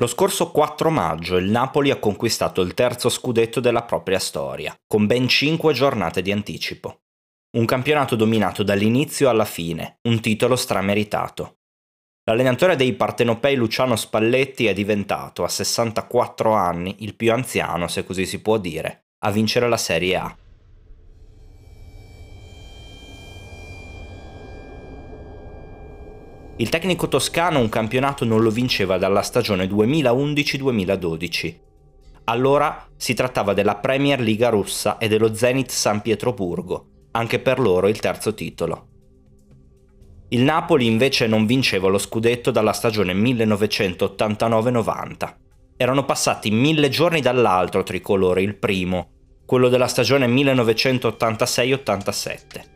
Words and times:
Lo 0.00 0.08
scorso 0.08 0.50
4 0.50 0.90
maggio 0.90 1.36
il 1.36 1.48
Napoli 1.48 1.92
ha 1.92 2.00
conquistato 2.00 2.62
il 2.62 2.74
terzo 2.74 3.08
scudetto 3.08 3.60
della 3.60 3.82
propria 3.82 4.18
storia, 4.18 4.74
con 4.88 5.06
ben 5.06 5.28
5 5.28 5.72
giornate 5.72 6.20
di 6.20 6.32
anticipo. 6.32 7.02
Un 7.56 7.64
campionato 7.64 8.16
dominato 8.16 8.64
dall'inizio 8.64 9.28
alla 9.28 9.44
fine, 9.44 9.98
un 10.08 10.20
titolo 10.20 10.56
strameritato. 10.56 11.58
L'allenatore 12.24 12.74
dei 12.74 12.94
partenopei 12.94 13.54
Luciano 13.54 13.94
Spalletti 13.94 14.66
è 14.66 14.72
diventato, 14.72 15.44
a 15.44 15.48
64 15.48 16.52
anni, 16.52 16.96
il 17.04 17.14
più 17.14 17.32
anziano, 17.32 17.86
se 17.86 18.02
così 18.04 18.26
si 18.26 18.40
può 18.40 18.58
dire, 18.58 19.10
a 19.24 19.30
vincere 19.30 19.68
la 19.68 19.76
Serie 19.76 20.16
A. 20.16 20.36
Il 26.56 26.68
tecnico 26.68 27.08
toscano 27.08 27.58
un 27.58 27.68
campionato 27.68 28.24
non 28.24 28.40
lo 28.40 28.50
vinceva 28.50 28.96
dalla 28.96 29.22
stagione 29.22 29.66
2011-2012. 29.66 31.56
Allora 32.26 32.86
si 32.96 33.12
trattava 33.12 33.54
della 33.54 33.74
Premier 33.74 34.20
Liga 34.20 34.50
russa 34.50 34.98
e 34.98 35.08
dello 35.08 35.34
Zenit 35.34 35.70
San 35.70 36.00
Pietroburgo, 36.00 36.86
anche 37.10 37.40
per 37.40 37.58
loro 37.58 37.88
il 37.88 37.98
terzo 37.98 38.34
titolo. 38.34 38.86
Il 40.28 40.42
Napoli 40.42 40.86
invece 40.86 41.26
non 41.26 41.44
vinceva 41.44 41.88
lo 41.88 41.98
scudetto 41.98 42.52
dalla 42.52 42.72
stagione 42.72 43.14
1989-90. 43.14 45.34
Erano 45.76 46.04
passati 46.04 46.52
mille 46.52 46.88
giorni 46.88 47.20
dall'altro 47.20 47.82
tricolore, 47.82 48.42
il 48.42 48.54
primo, 48.54 49.08
quello 49.44 49.68
della 49.68 49.88
stagione 49.88 50.28
1986-87. 50.28 52.73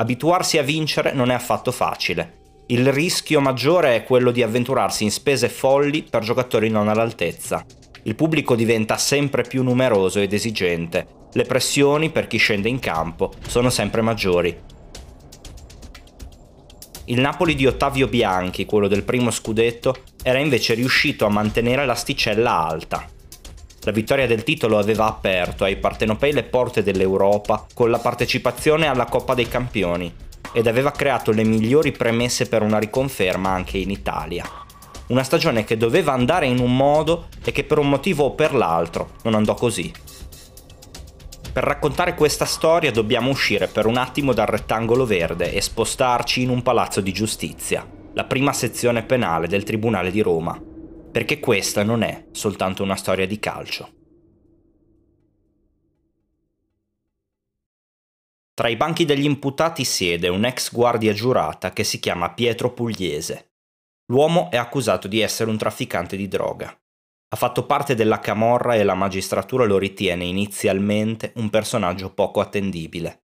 Abituarsi 0.00 0.58
a 0.58 0.62
vincere 0.62 1.12
non 1.12 1.28
è 1.28 1.34
affatto 1.34 1.72
facile. 1.72 2.62
Il 2.68 2.92
rischio 2.92 3.40
maggiore 3.40 3.96
è 3.96 4.04
quello 4.04 4.30
di 4.30 4.44
avventurarsi 4.44 5.02
in 5.02 5.10
spese 5.10 5.48
folli 5.48 6.04
per 6.04 6.22
giocatori 6.22 6.68
non 6.70 6.86
all'altezza. 6.86 7.64
Il 8.04 8.14
pubblico 8.14 8.54
diventa 8.54 8.96
sempre 8.96 9.42
più 9.42 9.64
numeroso 9.64 10.20
ed 10.20 10.32
esigente. 10.32 11.04
Le 11.32 11.42
pressioni 11.42 12.10
per 12.10 12.28
chi 12.28 12.36
scende 12.36 12.68
in 12.68 12.78
campo 12.78 13.32
sono 13.48 13.70
sempre 13.70 14.00
maggiori. 14.00 14.56
Il 17.06 17.20
Napoli 17.20 17.56
di 17.56 17.66
Ottavio 17.66 18.06
Bianchi, 18.06 18.66
quello 18.66 18.86
del 18.86 19.02
primo 19.02 19.32
scudetto, 19.32 20.02
era 20.22 20.38
invece 20.38 20.74
riuscito 20.74 21.26
a 21.26 21.30
mantenere 21.30 21.84
l'asticella 21.84 22.52
alta. 22.52 23.04
La 23.88 23.94
vittoria 23.94 24.26
del 24.26 24.42
titolo 24.42 24.76
aveva 24.76 25.06
aperto 25.06 25.64
ai 25.64 25.78
partenopei 25.78 26.34
le 26.34 26.42
porte 26.42 26.82
dell'Europa 26.82 27.64
con 27.72 27.90
la 27.90 27.96
partecipazione 27.96 28.86
alla 28.86 29.06
Coppa 29.06 29.32
dei 29.32 29.48
Campioni 29.48 30.12
ed 30.52 30.66
aveva 30.66 30.90
creato 30.90 31.32
le 31.32 31.42
migliori 31.42 31.90
premesse 31.90 32.48
per 32.48 32.60
una 32.60 32.78
riconferma 32.78 33.48
anche 33.48 33.78
in 33.78 33.88
Italia. 33.88 34.44
Una 35.06 35.22
stagione 35.22 35.64
che 35.64 35.78
doveva 35.78 36.12
andare 36.12 36.44
in 36.44 36.58
un 36.58 36.76
modo 36.76 37.28
e 37.42 37.50
che 37.50 37.64
per 37.64 37.78
un 37.78 37.88
motivo 37.88 38.24
o 38.24 38.32
per 38.32 38.54
l'altro 38.54 39.12
non 39.22 39.34
andò 39.34 39.54
così. 39.54 39.90
Per 41.50 41.64
raccontare 41.64 42.14
questa 42.14 42.44
storia 42.44 42.92
dobbiamo 42.92 43.30
uscire 43.30 43.68
per 43.68 43.86
un 43.86 43.96
attimo 43.96 44.34
dal 44.34 44.48
rettangolo 44.48 45.06
verde 45.06 45.50
e 45.50 45.62
spostarci 45.62 46.42
in 46.42 46.50
un 46.50 46.60
palazzo 46.60 47.00
di 47.00 47.12
giustizia, 47.12 47.88
la 48.12 48.24
prima 48.24 48.52
sezione 48.52 49.02
penale 49.02 49.48
del 49.48 49.62
Tribunale 49.62 50.10
di 50.10 50.20
Roma 50.20 50.67
perché 51.18 51.40
questa 51.40 51.82
non 51.82 52.02
è 52.02 52.28
soltanto 52.30 52.84
una 52.84 52.94
storia 52.94 53.26
di 53.26 53.40
calcio. 53.40 53.92
Tra 58.54 58.68
i 58.68 58.76
banchi 58.76 59.04
degli 59.04 59.24
imputati 59.24 59.82
siede 59.82 60.28
un 60.28 60.44
ex 60.44 60.72
guardia 60.72 61.12
giurata 61.12 61.72
che 61.72 61.82
si 61.82 61.98
chiama 61.98 62.34
Pietro 62.34 62.72
Pugliese. 62.72 63.54
L'uomo 64.12 64.48
è 64.52 64.56
accusato 64.56 65.08
di 65.08 65.18
essere 65.18 65.50
un 65.50 65.58
trafficante 65.58 66.16
di 66.16 66.28
droga. 66.28 66.68
Ha 66.68 67.36
fatto 67.36 67.66
parte 67.66 67.96
della 67.96 68.20
camorra 68.20 68.76
e 68.76 68.84
la 68.84 68.94
magistratura 68.94 69.64
lo 69.64 69.76
ritiene 69.76 70.24
inizialmente 70.24 71.32
un 71.34 71.50
personaggio 71.50 72.14
poco 72.14 72.38
attendibile. 72.38 73.24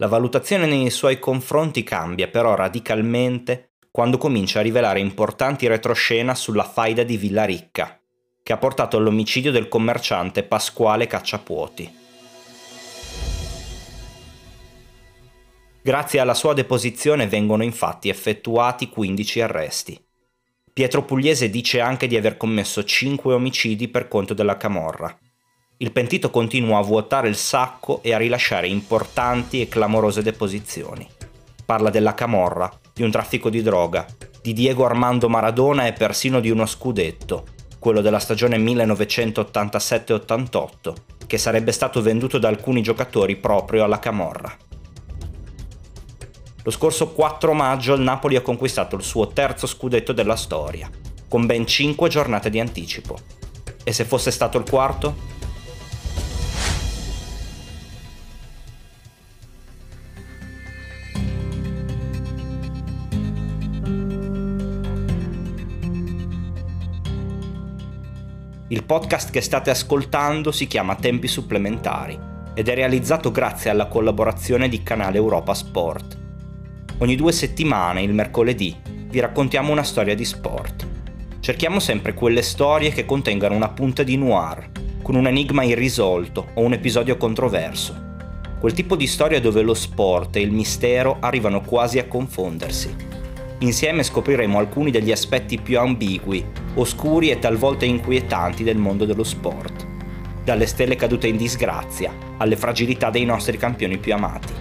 La 0.00 0.08
valutazione 0.08 0.66
nei 0.66 0.90
suoi 0.90 1.20
confronti 1.20 1.84
cambia 1.84 2.26
però 2.26 2.56
radicalmente 2.56 3.73
quando 3.94 4.18
comincia 4.18 4.58
a 4.58 4.62
rivelare 4.62 4.98
importanti 4.98 5.68
retroscena 5.68 6.34
sulla 6.34 6.64
faida 6.64 7.04
di 7.04 7.16
Villaricca, 7.16 7.96
che 8.42 8.52
ha 8.52 8.56
portato 8.56 8.96
all'omicidio 8.96 9.52
del 9.52 9.68
commerciante 9.68 10.42
Pasquale 10.42 11.06
Cacciapuoti. 11.06 11.96
Grazie 15.80 16.18
alla 16.18 16.34
sua 16.34 16.54
deposizione 16.54 17.28
vengono 17.28 17.62
infatti 17.62 18.08
effettuati 18.08 18.88
15 18.88 19.40
arresti. 19.40 20.04
Pietro 20.72 21.04
Pugliese 21.04 21.48
dice 21.48 21.78
anche 21.78 22.08
di 22.08 22.16
aver 22.16 22.36
commesso 22.36 22.82
5 22.82 23.32
omicidi 23.32 23.86
per 23.86 24.08
conto 24.08 24.34
della 24.34 24.56
Camorra. 24.56 25.16
Il 25.76 25.92
pentito 25.92 26.30
continua 26.30 26.78
a 26.78 26.82
vuotare 26.82 27.28
il 27.28 27.36
sacco 27.36 28.02
e 28.02 28.12
a 28.12 28.18
rilasciare 28.18 28.66
importanti 28.66 29.60
e 29.60 29.68
clamorose 29.68 30.20
deposizioni. 30.20 31.08
Parla 31.64 31.90
della 31.90 32.14
Camorra, 32.14 32.68
di 32.94 33.02
un 33.02 33.10
traffico 33.10 33.50
di 33.50 33.60
droga, 33.60 34.06
di 34.40 34.52
Diego 34.52 34.86
Armando 34.86 35.28
Maradona 35.28 35.86
e 35.86 35.92
persino 35.92 36.38
di 36.38 36.48
uno 36.48 36.64
scudetto, 36.64 37.46
quello 37.80 38.00
della 38.00 38.20
stagione 38.20 38.56
1987-88, 38.58 40.94
che 41.26 41.36
sarebbe 41.36 41.72
stato 41.72 42.00
venduto 42.00 42.38
da 42.38 42.46
alcuni 42.46 42.82
giocatori 42.82 43.34
proprio 43.34 43.82
alla 43.82 43.98
Camorra. 43.98 44.56
Lo 46.62 46.70
scorso 46.70 47.08
4 47.08 47.52
maggio 47.52 47.94
il 47.94 48.00
Napoli 48.00 48.36
ha 48.36 48.42
conquistato 48.42 48.94
il 48.94 49.02
suo 49.02 49.26
terzo 49.26 49.66
scudetto 49.66 50.12
della 50.12 50.36
storia, 50.36 50.88
con 51.28 51.46
ben 51.46 51.66
5 51.66 52.08
giornate 52.08 52.48
di 52.48 52.60
anticipo. 52.60 53.18
E 53.82 53.92
se 53.92 54.04
fosse 54.04 54.30
stato 54.30 54.56
il 54.56 54.70
quarto? 54.70 55.33
Il 68.74 68.82
podcast 68.82 69.30
che 69.30 69.40
state 69.40 69.70
ascoltando 69.70 70.50
si 70.50 70.66
chiama 70.66 70.96
Tempi 70.96 71.28
supplementari 71.28 72.18
ed 72.54 72.68
è 72.68 72.74
realizzato 72.74 73.30
grazie 73.30 73.70
alla 73.70 73.86
collaborazione 73.86 74.68
di 74.68 74.82
Canale 74.82 75.16
Europa 75.16 75.54
Sport. 75.54 76.18
Ogni 76.98 77.14
due 77.14 77.30
settimane, 77.30 78.02
il 78.02 78.12
mercoledì, 78.12 78.76
vi 78.82 79.20
raccontiamo 79.20 79.70
una 79.70 79.84
storia 79.84 80.16
di 80.16 80.24
sport. 80.24 80.88
Cerchiamo 81.38 81.78
sempre 81.78 82.14
quelle 82.14 82.42
storie 82.42 82.90
che 82.90 83.04
contengano 83.04 83.54
una 83.54 83.68
punta 83.68 84.02
di 84.02 84.16
noir, 84.16 84.68
con 85.02 85.14
un 85.14 85.28
enigma 85.28 85.62
irrisolto 85.62 86.48
o 86.54 86.62
un 86.62 86.72
episodio 86.72 87.16
controverso. 87.16 87.94
Quel 88.58 88.72
tipo 88.72 88.96
di 88.96 89.06
storia 89.06 89.40
dove 89.40 89.62
lo 89.62 89.74
sport 89.74 90.34
e 90.34 90.40
il 90.40 90.50
mistero 90.50 91.18
arrivano 91.20 91.60
quasi 91.60 92.00
a 92.00 92.08
confondersi. 92.08 92.92
Insieme 93.58 94.02
scopriremo 94.02 94.58
alcuni 94.58 94.90
degli 94.90 95.12
aspetti 95.12 95.60
più 95.60 95.78
ambigui, 95.78 96.44
oscuri 96.74 97.30
e 97.30 97.38
talvolta 97.38 97.84
inquietanti 97.84 98.64
del 98.64 98.76
mondo 98.76 99.04
dello 99.04 99.24
sport. 99.24 99.86
Dalle 100.42 100.66
stelle 100.66 100.96
cadute 100.96 101.26
in 101.26 101.36
disgrazia 101.36 102.12
alle 102.38 102.56
fragilità 102.56 103.10
dei 103.10 103.24
nostri 103.24 103.56
campioni 103.56 103.98
più 103.98 104.14
amati. 104.14 104.52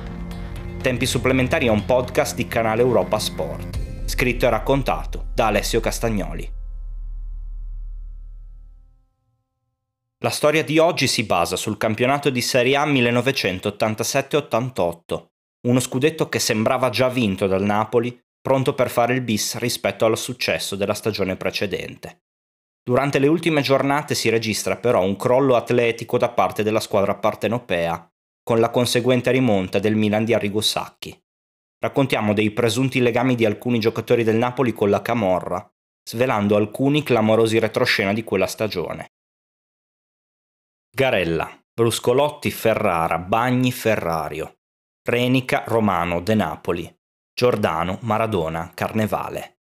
Tempi 0.81 1.05
supplementari 1.05 1.67
è 1.67 1.69
un 1.69 1.85
podcast 1.85 2.35
di 2.35 2.47
canale 2.47 2.81
Europa 2.81 3.19
Sport, 3.19 3.79
scritto 4.05 4.45
e 4.45 4.49
raccontato 4.49 5.27
da 5.33 5.47
Alessio 5.47 5.79
Castagnoli. 5.79 6.51
La 10.19 10.29
storia 10.29 10.63
di 10.63 10.77
oggi 10.77 11.07
si 11.07 11.25
basa 11.25 11.57
sul 11.57 11.75
campionato 11.75 12.29
di 12.29 12.39
Serie 12.39 12.77
A 12.77 12.85
1987-88, 12.85 15.25
uno 15.67 15.79
scudetto 15.81 16.29
che 16.29 16.39
sembrava 16.39 16.89
già 16.89 17.09
vinto 17.09 17.47
dal 17.47 17.63
Napoli 17.63 18.17
pronto 18.43 18.75
per 18.75 18.89
fare 18.89 19.13
il 19.13 19.21
bis 19.21 19.57
rispetto 19.57 20.05
al 20.05 20.17
successo 20.17 20.75
della 20.75 20.93
stagione 20.93 21.37
precedente. 21.37 22.23
Durante 22.83 23.17
le 23.17 23.27
ultime 23.27 23.61
giornate 23.61 24.15
si 24.15 24.27
registra 24.27 24.75
però 24.75 25.01
un 25.01 25.15
crollo 25.15 25.55
atletico 25.55 26.17
da 26.17 26.27
parte 26.27 26.61
della 26.61 26.81
squadra 26.81 27.15
partenopea, 27.15 28.11
con 28.43 28.59
la 28.59 28.69
conseguente 28.69 29.31
rimonta 29.31 29.79
del 29.79 29.95
Milan 29.95 30.25
di 30.25 30.33
Arrigo 30.33 30.59
Sacchi. 30.59 31.17
Raccontiamo 31.79 32.33
dei 32.33 32.51
presunti 32.51 32.99
legami 32.99 33.35
di 33.35 33.45
alcuni 33.45 33.79
giocatori 33.79 34.25
del 34.25 34.35
Napoli 34.35 34.73
con 34.73 34.89
la 34.89 35.01
Camorra, 35.01 35.65
svelando 36.03 36.57
alcuni 36.57 37.01
clamorosi 37.01 37.59
retroscena 37.59 38.11
di 38.11 38.25
quella 38.25 38.47
stagione. 38.47 39.13
Garella, 40.93 41.49
Bruscolotti, 41.73 42.51
Ferrara, 42.51 43.17
Bagni, 43.19 43.71
Ferrario, 43.71 44.57
Renica, 45.01 45.63
Romano, 45.65 46.19
De 46.21 46.35
Napoli, 46.35 47.02
Giordano, 47.35 47.97
Maradona, 48.01 48.69
Carnevale. 48.75 49.55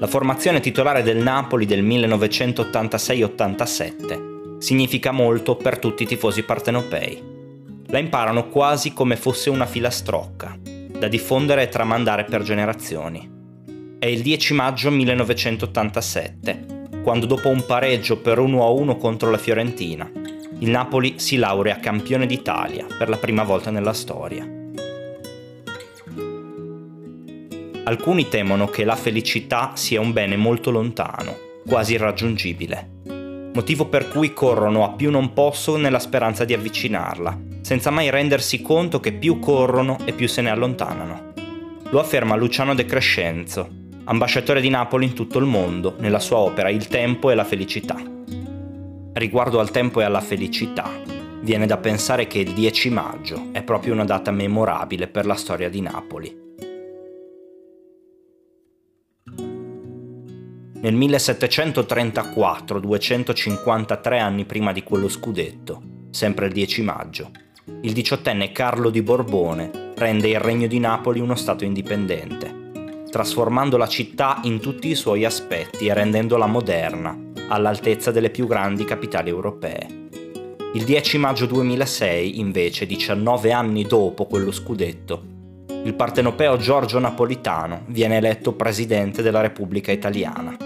La 0.00 0.08
formazione 0.08 0.58
titolare 0.58 1.04
del 1.04 1.18
Napoli 1.18 1.64
del 1.64 1.84
1986-87 1.84 4.58
significa 4.58 5.12
molto 5.12 5.54
per 5.54 5.78
tutti 5.78 6.02
i 6.02 6.06
tifosi 6.06 6.42
partenopei. 6.42 7.22
La 7.86 7.98
imparano 7.98 8.48
quasi 8.48 8.92
come 8.92 9.14
fosse 9.14 9.48
una 9.48 9.66
filastrocca. 9.66 10.58
da 10.98 11.06
diffondere 11.06 11.62
e 11.62 11.68
tramandare 11.68 12.24
per 12.24 12.42
generazioni. 12.42 13.30
È 14.00 14.06
il 14.06 14.22
10 14.22 14.54
maggio 14.54 14.90
1987, 14.90 16.88
quando 17.04 17.26
dopo 17.26 17.50
un 17.50 17.64
pareggio 17.64 18.18
per 18.18 18.40
1-1 18.40 18.98
contro 18.98 19.30
la 19.30 19.38
Fiorentina, 19.38 20.10
il 20.60 20.70
Napoli 20.70 21.14
si 21.18 21.36
laurea 21.36 21.78
campione 21.78 22.26
d'Italia 22.26 22.84
per 22.98 23.08
la 23.08 23.16
prima 23.16 23.44
volta 23.44 23.70
nella 23.70 23.92
storia. 23.92 24.44
Alcuni 27.84 28.28
temono 28.28 28.66
che 28.66 28.84
la 28.84 28.96
felicità 28.96 29.72
sia 29.74 30.00
un 30.00 30.12
bene 30.12 30.36
molto 30.36 30.70
lontano, 30.70 31.36
quasi 31.66 31.94
irraggiungibile, 31.94 33.50
motivo 33.54 33.86
per 33.86 34.08
cui 34.08 34.32
corrono 34.32 34.84
a 34.84 34.90
più 34.90 35.10
non 35.10 35.32
posso 35.32 35.76
nella 35.76 36.00
speranza 36.00 36.44
di 36.44 36.54
avvicinarla, 36.54 37.38
senza 37.60 37.90
mai 37.90 38.10
rendersi 38.10 38.60
conto 38.60 38.98
che 38.98 39.12
più 39.12 39.38
corrono 39.38 39.96
e 40.04 40.12
più 40.12 40.26
se 40.26 40.42
ne 40.42 40.50
allontanano. 40.50 41.32
Lo 41.90 42.00
afferma 42.00 42.34
Luciano 42.34 42.74
De 42.74 42.84
Crescenzo, 42.84 43.68
ambasciatore 44.04 44.60
di 44.60 44.68
Napoli 44.68 45.06
in 45.06 45.14
tutto 45.14 45.38
il 45.38 45.46
mondo, 45.46 45.94
nella 45.98 46.18
sua 46.18 46.38
opera 46.38 46.68
Il 46.68 46.88
tempo 46.88 47.30
e 47.30 47.34
la 47.34 47.44
felicità. 47.44 47.96
Riguardo 49.18 49.58
al 49.58 49.72
tempo 49.72 50.00
e 50.00 50.04
alla 50.04 50.20
felicità, 50.20 50.88
viene 51.40 51.66
da 51.66 51.76
pensare 51.78 52.28
che 52.28 52.38
il 52.38 52.52
10 52.52 52.88
maggio 52.90 53.48
è 53.50 53.64
proprio 53.64 53.92
una 53.92 54.04
data 54.04 54.30
memorabile 54.30 55.08
per 55.08 55.26
la 55.26 55.34
storia 55.34 55.68
di 55.68 55.80
Napoli. 55.80 56.46
Nel 60.80 60.94
1734, 60.94 62.78
253 62.78 64.18
anni 64.20 64.44
prima 64.44 64.70
di 64.70 64.84
quello 64.84 65.08
scudetto, 65.08 65.82
sempre 66.10 66.46
il 66.46 66.52
10 66.52 66.82
maggio, 66.82 67.32
il 67.82 67.92
diciottenne 67.92 68.52
Carlo 68.52 68.88
di 68.88 69.02
Borbone 69.02 69.94
rende 69.96 70.28
il 70.28 70.38
regno 70.38 70.68
di 70.68 70.78
Napoli 70.78 71.18
uno 71.18 71.34
Stato 71.34 71.64
indipendente, 71.64 73.02
trasformando 73.10 73.76
la 73.76 73.88
città 73.88 74.38
in 74.44 74.60
tutti 74.60 74.86
i 74.86 74.94
suoi 74.94 75.24
aspetti 75.24 75.88
e 75.88 75.94
rendendola 75.94 76.46
moderna, 76.46 77.26
all'altezza 77.48 78.10
delle 78.10 78.30
più 78.30 78.46
grandi 78.46 78.84
capitali 78.84 79.28
europee. 79.28 80.06
Il 80.74 80.84
10 80.84 81.18
maggio 81.18 81.46
2006, 81.46 82.38
invece, 82.38 82.86
19 82.86 83.52
anni 83.52 83.84
dopo 83.84 84.26
quello 84.26 84.52
scudetto, 84.52 85.36
il 85.84 85.94
partenopeo 85.94 86.56
Giorgio 86.58 86.98
Napolitano 86.98 87.84
viene 87.86 88.16
eletto 88.16 88.52
presidente 88.52 89.22
della 89.22 89.40
Repubblica 89.40 89.92
Italiana. 89.92 90.56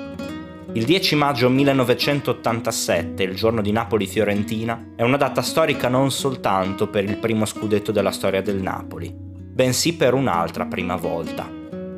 Il 0.72 0.84
10 0.84 1.14
maggio 1.14 1.48
1987, 1.50 3.22
il 3.22 3.34
giorno 3.34 3.60
di 3.60 3.70
Napoli-Fiorentina, 3.72 4.94
è 4.96 5.02
una 5.02 5.18
data 5.18 5.42
storica 5.42 5.88
non 5.88 6.10
soltanto 6.10 6.88
per 6.88 7.04
il 7.04 7.18
primo 7.18 7.44
scudetto 7.44 7.92
della 7.92 8.10
storia 8.10 8.42
del 8.42 8.60
Napoli, 8.60 9.14
bensì 9.14 9.94
per 9.94 10.14
un'altra 10.14 10.64
prima 10.64 10.96
volta, 10.96 11.46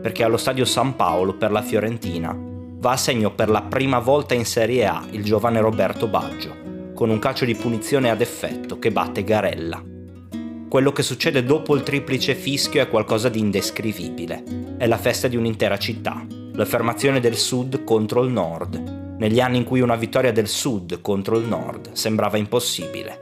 perché 0.03 0.25
allo 0.25 0.37
stadio 0.37 0.65
San 0.65 0.97
Paolo 0.97 1.35
per 1.35 1.53
la 1.53 1.63
Fiorentina 1.63 2.53
va 2.85 2.91
a 2.91 2.97
segno 2.99 3.31
per 3.31 3.49
la 3.49 3.63
prima 3.63 3.99
volta 3.99 4.35
in 4.35 4.45
Serie 4.45 4.85
A 4.85 5.07
il 5.13 5.25
giovane 5.25 5.59
Roberto 5.59 6.07
Baggio, 6.07 6.93
con 6.93 7.09
un 7.09 7.19
calcio 7.19 7.47
di 7.47 7.55
punizione 7.55 8.11
ad 8.11 8.21
effetto 8.21 8.79
che 8.79 8.91
batte 8.91 9.25
Garella. 9.25 9.83
Quello 10.69 10.93
che 10.93 11.03
succede 11.03 11.45
dopo 11.45 11.75
il 11.75 11.83
triplice 11.83 12.35
fischio 12.35 12.83
è 12.83 12.91
qualcosa 12.91 13.31
di 13.31 13.39
indescrivibile. 13.39 14.77
È 14.77 14.87
la 14.87 14.99
festa 14.99 15.29
di 15.29 15.37
un'intera 15.37 15.79
città, 15.79 16.27
l'affermazione 16.53 17.21
del 17.21 17.37
Sud 17.37 17.85
contro 17.85 18.23
il 18.23 18.31
Nord, 18.31 19.17
negli 19.17 19.41
anni 19.41 19.57
in 19.57 19.65
cui 19.65 19.81
una 19.81 19.97
vittoria 19.97 20.31
del 20.31 20.49
Sud 20.49 21.01
contro 21.01 21.39
il 21.39 21.47
Nord 21.47 21.93
sembrava 21.93 22.37
impossibile. 22.37 23.19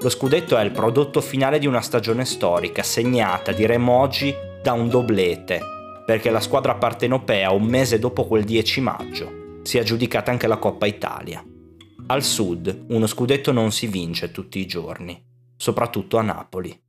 Lo 0.00 0.08
scudetto 0.08 0.56
è 0.56 0.62
il 0.62 0.70
prodotto 0.70 1.20
finale 1.20 1.58
di 1.58 1.66
una 1.66 1.80
stagione 1.80 2.24
storica 2.24 2.84
segnata, 2.84 3.50
diremmo 3.50 3.98
oggi, 3.98 4.32
da 4.62 4.74
un 4.74 4.88
doblete, 4.88 5.80
perché 6.04 6.30
la 6.30 6.40
squadra 6.40 6.74
partenopea 6.74 7.52
un 7.52 7.64
mese 7.64 7.98
dopo 7.98 8.26
quel 8.26 8.44
10 8.44 8.80
maggio 8.80 9.60
si 9.62 9.78
è 9.78 9.80
aggiudicata 9.80 10.30
anche 10.30 10.46
la 10.46 10.58
Coppa 10.58 10.86
Italia. 10.86 11.44
Al 12.06 12.22
sud 12.22 12.86
uno 12.88 13.06
scudetto 13.06 13.52
non 13.52 13.70
si 13.70 13.86
vince 13.86 14.32
tutti 14.32 14.58
i 14.58 14.66
giorni, 14.66 15.24
soprattutto 15.56 16.18
a 16.18 16.22
Napoli. 16.22 16.81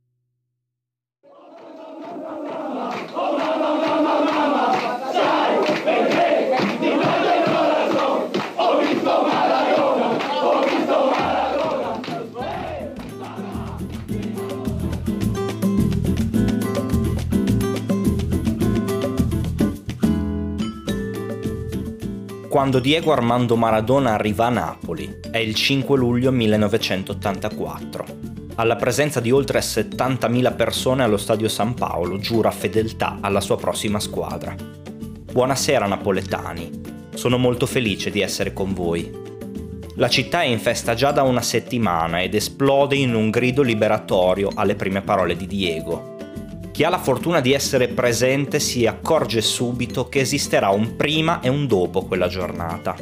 Quando 22.54 22.78
Diego 22.78 23.10
Armando 23.10 23.56
Maradona 23.56 24.12
arriva 24.12 24.46
a 24.46 24.48
Napoli, 24.48 25.18
è 25.28 25.38
il 25.38 25.56
5 25.56 25.98
luglio 25.98 26.30
1984. 26.30 28.04
Alla 28.54 28.76
presenza 28.76 29.18
di 29.18 29.32
oltre 29.32 29.58
70.000 29.58 30.54
persone 30.54 31.02
allo 31.02 31.16
stadio 31.16 31.48
San 31.48 31.74
Paolo 31.74 32.18
giura 32.18 32.52
fedeltà 32.52 33.18
alla 33.20 33.40
sua 33.40 33.56
prossima 33.56 33.98
squadra. 33.98 34.54
Buonasera 34.54 35.88
napoletani, 35.88 36.70
sono 37.14 37.38
molto 37.38 37.66
felice 37.66 38.12
di 38.12 38.20
essere 38.20 38.52
con 38.52 38.72
voi. 38.72 39.10
La 39.96 40.08
città 40.08 40.42
è 40.42 40.46
in 40.46 40.60
festa 40.60 40.94
già 40.94 41.10
da 41.10 41.24
una 41.24 41.42
settimana 41.42 42.22
ed 42.22 42.36
esplode 42.36 42.94
in 42.94 43.16
un 43.16 43.30
grido 43.30 43.62
liberatorio 43.62 44.48
alle 44.54 44.76
prime 44.76 45.02
parole 45.02 45.34
di 45.34 45.48
Diego. 45.48 46.13
Chi 46.74 46.82
ha 46.82 46.88
la 46.88 46.98
fortuna 46.98 47.38
di 47.38 47.52
essere 47.52 47.86
presente 47.86 48.58
si 48.58 48.84
accorge 48.84 49.40
subito 49.40 50.08
che 50.08 50.18
esisterà 50.18 50.70
un 50.70 50.96
prima 50.96 51.38
e 51.40 51.48
un 51.48 51.68
dopo 51.68 52.02
quella 52.02 52.26
giornata. 52.26 52.96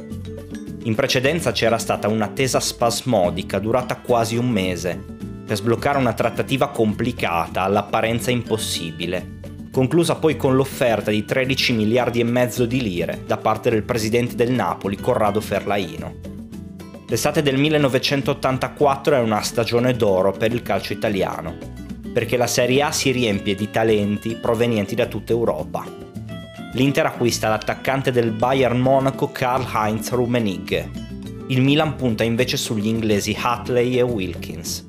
In 0.83 0.95
precedenza 0.95 1.53
c'era 1.53 1.79
stata 1.79 2.07
un'attesa 2.07 2.61
spasmodica 2.61 3.59
durata 3.59 3.97
quasi 3.97 4.37
un 4.37 4.51
mese, 4.51 5.03
per 5.47 5.57
sbloccare 5.57 5.97
una 5.97 6.13
trattativa 6.13 6.69
complicata, 6.69 7.63
all'apparenza 7.63 8.31
impossibile, 8.31 9.41
conclusa 9.73 10.17
poi 10.17 10.37
con 10.37 10.55
l'offerta 10.55 11.11
di 11.11 11.25
13 11.25 11.73
miliardi 11.73 12.21
e 12.21 12.25
mezzo 12.25 12.67
di 12.67 12.83
lire 12.83 13.23
da 13.27 13.39
parte 13.39 13.71
del 13.71 13.85
presidente 13.85 14.35
del 14.35 14.51
Napoli, 14.51 14.97
Corrado 14.97 15.41
Ferlaino. 15.41 16.17
L'estate 17.09 17.41
del 17.41 17.57
1984 17.57 19.17
è 19.17 19.21
una 19.21 19.41
stagione 19.41 19.95
d'oro 19.95 20.33
per 20.33 20.53
il 20.53 20.61
calcio 20.61 20.93
italiano 20.93 21.82
perché 22.13 22.37
la 22.37 22.47
Serie 22.47 22.83
A 22.83 22.93
si 22.93 23.11
riempie 23.11 23.55
di 23.55 23.71
talenti 23.71 24.37
provenienti 24.37 24.95
da 24.95 25.07
tutta 25.07 25.33
Europa. 25.33 25.85
L'Inter 26.75 27.07
acquista 27.07 27.49
l'attaccante 27.49 28.11
del 28.11 28.31
Bayern 28.31 28.79
Monaco 28.79 29.31
Karl-Heinz 29.31 30.11
Rummenigge. 30.11 30.91
Il 31.49 31.63
Milan 31.63 31.97
punta 31.97 32.25
invece 32.25 32.57
sugli 32.57 32.87
inglesi 32.87 33.37
Hatley 33.39 33.99
e 33.99 34.03
Wilkins, 34.03 34.87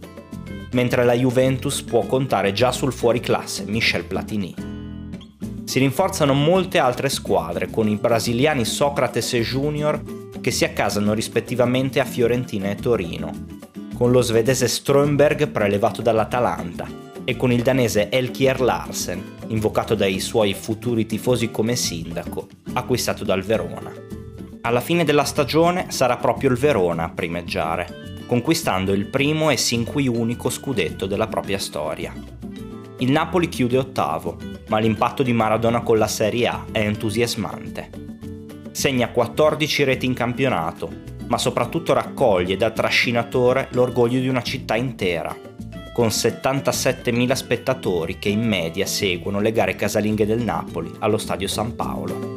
mentre 0.71 1.03
la 1.03 1.13
Juventus 1.13 1.81
può 1.81 2.05
contare 2.05 2.53
già 2.53 2.71
sul 2.71 2.93
fuoriclasse 2.93 3.65
Michel 3.67 4.05
Platini. 4.05 4.55
Si 5.65 5.79
rinforzano 5.79 6.33
molte 6.33 6.77
altre 6.77 7.09
squadre 7.09 7.69
con 7.69 7.87
i 7.87 7.95
brasiliani 7.95 8.63
Socrates 8.63 9.33
e 9.33 9.41
Junior 9.41 10.01
che 10.39 10.51
si 10.51 10.65
accasano 10.65 11.13
rispettivamente 11.13 11.99
a 11.99 12.05
Fiorentina 12.05 12.69
e 12.69 12.75
Torino, 12.75 13.31
con 13.95 14.11
lo 14.11 14.21
svedese 14.21 14.67
Strömberg 14.67 15.47
prelevato 15.47 16.01
dall'Atalanta 16.01 17.11
e 17.25 17.35
con 17.37 17.51
il 17.51 17.61
danese 17.61 18.09
Elkier 18.09 18.59
Larsen, 18.61 19.35
invocato 19.47 19.95
dai 19.95 20.19
suoi 20.19 20.53
futuri 20.53 21.05
tifosi 21.05 21.51
come 21.51 21.75
sindaco, 21.75 22.47
acquistato 22.73 23.23
dal 23.23 23.43
Verona. 23.43 23.91
Alla 24.61 24.81
fine 24.81 25.03
della 25.03 25.23
stagione 25.23 25.87
sarà 25.89 26.17
proprio 26.17 26.49
il 26.49 26.57
Verona 26.57 27.05
a 27.05 27.09
primeggiare, 27.09 28.21
conquistando 28.25 28.93
il 28.93 29.05
primo 29.05 29.49
e 29.49 29.57
sin 29.57 29.83
qui 29.83 30.07
unico 30.07 30.49
scudetto 30.49 31.05
della 31.05 31.27
propria 31.27 31.59
storia. 31.59 32.13
Il 32.99 33.11
Napoli 33.11 33.49
chiude 33.49 33.77
ottavo, 33.77 34.37
ma 34.67 34.79
l'impatto 34.79 35.23
di 35.23 35.33
Maradona 35.33 35.81
con 35.81 35.97
la 35.97 36.07
Serie 36.07 36.47
A 36.47 36.65
è 36.71 36.79
entusiasmante. 36.79 37.89
Segna 38.71 39.09
14 39.09 39.83
reti 39.83 40.05
in 40.05 40.13
campionato, 40.13 40.89
ma 41.27 41.37
soprattutto 41.37 41.93
raccoglie 41.93 42.55
da 42.55 42.71
trascinatore 42.71 43.67
l'orgoglio 43.71 44.19
di 44.19 44.27
una 44.27 44.41
città 44.41 44.75
intera, 44.75 45.35
con 45.93 46.07
77.000 46.07 47.33
spettatori 47.33 48.17
che 48.17 48.29
in 48.29 48.45
media 48.45 48.87
seguono 48.87 49.39
le 49.39 49.51
gare 49.51 49.75
casalinghe 49.75 50.25
del 50.25 50.41
Napoli 50.41 50.91
allo 50.99 51.19
stadio 51.19 51.47
San 51.47 51.75
Paolo. 51.75 52.33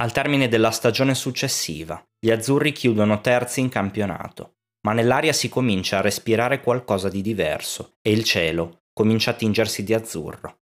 Al 0.00 0.12
termine 0.12 0.46
della 0.46 0.70
stagione 0.70 1.16
successiva, 1.16 2.00
gli 2.16 2.30
azzurri 2.30 2.70
chiudono 2.70 3.20
terzi 3.20 3.58
in 3.58 3.68
campionato, 3.68 4.58
ma 4.86 4.92
nell'aria 4.92 5.32
si 5.32 5.48
comincia 5.48 5.98
a 5.98 6.02
respirare 6.02 6.60
qualcosa 6.60 7.08
di 7.08 7.20
diverso 7.20 7.94
e 8.00 8.12
il 8.12 8.22
cielo 8.22 8.82
comincia 8.92 9.32
a 9.32 9.34
tingersi 9.34 9.82
di 9.82 9.94
azzurro. 9.94 10.58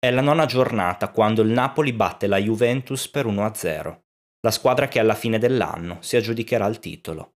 È 0.00 0.12
la 0.12 0.20
nona 0.20 0.46
giornata 0.46 1.10
quando 1.10 1.42
il 1.42 1.48
Napoli 1.48 1.92
batte 1.92 2.28
la 2.28 2.36
Juventus 2.36 3.08
per 3.08 3.26
1-0. 3.26 3.98
la 4.40 4.52
squadra 4.52 4.86
che 4.86 5.00
alla 5.00 5.16
fine 5.16 5.38
dell'anno 5.40 5.98
si 6.00 6.16
aggiudicherà 6.16 6.64
il 6.66 6.78
titolo. 6.78 7.32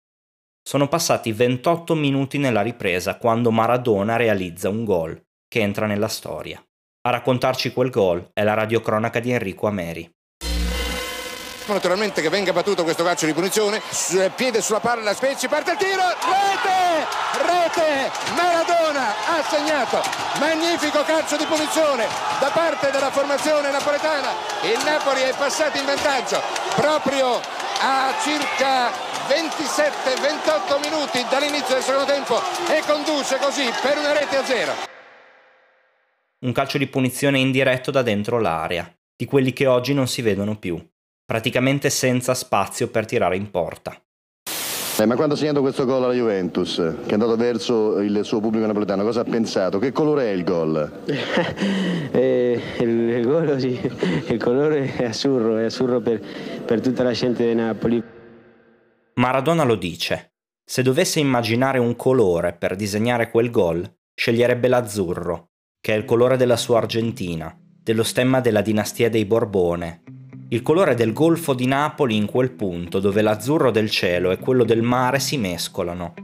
Sono 0.61 0.89
passati 0.89 1.31
28 1.31 1.95
minuti 1.95 2.39
nella 2.39 2.63
ripresa 2.63 3.17
quando 3.17 3.53
Maradona 3.53 4.17
realizza 4.17 4.69
un 4.69 4.85
gol 4.85 5.25
che 5.47 5.61
entra 5.61 5.87
nella 5.87 6.09
storia. 6.09 6.61
A 7.03 7.11
raccontarci 7.11 7.73
quel 7.73 7.91
gol 7.91 8.29
è 8.33 8.43
la 8.43 8.55
radiocronaca 8.55 9.21
di 9.21 9.31
Enrico 9.31 9.69
Ameri 9.69 10.13
naturalmente 11.73 12.23
che 12.23 12.29
venga 12.29 12.53
battuto 12.53 12.83
questo 12.83 13.05
calcio 13.05 13.27
di 13.27 13.33
punizione. 13.33 13.81
Piede 14.35 14.61
sulla 14.61 14.81
palla 14.81 15.15
Spezzi 15.15 15.49
parte 15.49 15.73
il 15.73 15.77
tiro. 15.77 16.03
Rete! 16.03 17.07
Rete! 17.45 18.11
Maradona 18.35 19.09
ha 19.27 19.43
segnato. 19.43 20.01
Magnifico 20.39 21.03
calcio 21.05 21.37
di 21.37 21.45
punizione 21.45 22.07
da 22.41 22.51
parte 22.53 22.91
della 22.91 23.11
formazione 23.11 23.71
napoletana. 23.71 24.29
Il 24.63 24.83
Napoli 24.85 25.23
è 25.23 25.35
passato 25.37 25.79
in 25.79 25.85
vantaggio 25.85 26.41
proprio 26.77 27.41
a 27.81 28.13
circa 28.23 28.91
27-28 29.29 30.81
minuti 30.83 31.25
dall'inizio 31.29 31.75
del 31.75 31.83
secondo 31.83 32.11
tempo 32.11 32.41
e 32.69 32.83
conduce 32.87 33.39
così 33.39 33.71
per 33.83 33.99
una 33.99 34.13
rete 34.13 34.37
a 34.37 34.45
zero. 34.45 34.73
Un 36.41 36.53
calcio 36.53 36.79
di 36.79 36.87
punizione 36.87 37.39
indiretto 37.39 37.91
da 37.91 38.03
dentro 38.03 38.41
l'area 38.41 38.91
di 39.17 39.25
quelli 39.25 39.53
che 39.53 39.67
oggi 39.67 39.95
non 39.95 40.07
si 40.07 40.23
vedono 40.23 40.57
più 40.57 40.81
praticamente 41.29 41.91
senza 41.91 42.33
spazio 42.33 42.89
per 42.89 43.05
tirare 43.05 43.37
in 43.37 43.51
porta. 43.51 43.95
Eh, 44.99 45.05
ma 45.05 45.15
quando 45.15 45.35
ha 45.35 45.37
segnato 45.37 45.61
questo 45.61 45.85
gol 45.85 46.05
alla 46.05 46.15
Juventus, 46.15 46.77
che 46.77 47.11
è 47.11 47.13
andato 47.13 47.37
verso 47.37 48.01
il 48.01 48.21
suo 48.25 48.41
pubblico 48.41 48.65
napoletano, 48.65 49.03
cosa 49.03 49.21
ha 49.21 49.25
pensato? 49.25 49.79
Che 49.79 49.93
colore 49.93 50.25
è 50.25 50.31
il 50.31 50.43
gol? 50.43 51.03
eh, 52.13 52.61
il, 52.79 52.89
il, 52.89 53.27
gol 53.27 53.61
sì, 53.61 53.79
il 54.29 54.43
colore 54.43 54.97
è 54.97 55.05
azzurro, 55.05 55.59
è 55.59 55.65
azzurro 55.65 56.01
per, 56.01 56.19
per 56.65 56.81
tutta 56.81 57.03
la 57.03 57.13
gente 57.13 57.47
di 57.47 57.55
Napoli. 57.55 58.03
Maradona 59.17 59.65
lo 59.65 59.75
dice. 59.75 60.33
Se 60.65 60.81
dovesse 60.81 61.21
immaginare 61.21 61.79
un 61.79 61.95
colore 61.95 62.55
per 62.55 62.75
disegnare 62.75 63.31
quel 63.31 63.51
gol, 63.51 63.87
sceglierebbe 64.15 64.69
l'azzurro, 64.69 65.51
che 65.79 65.93
è 65.93 65.97
il 65.97 66.07
colore 66.07 66.39
della 66.39 66.57
sua 66.57 66.79
Argentina, 66.79 67.55
dello 67.83 68.03
stemma 68.03 68.41
della 68.41 68.63
dinastia 68.63 69.11
dei 69.11 69.27
Borbone, 69.27 70.05
il 70.51 70.63
colore 70.63 70.95
del 70.95 71.13
Golfo 71.13 71.53
di 71.53 71.67
Napoli 71.67 72.17
in 72.17 72.25
quel 72.25 72.51
punto 72.51 73.01
dove 73.01 73.21
l'azzurro 73.21 73.71
del 73.71 73.91
cielo 73.91 74.31
e 74.31 74.39
quello 74.39 74.65
del 74.65 74.81
mare 74.81 75.19
si 75.19 75.37
mescolano, 75.37 76.15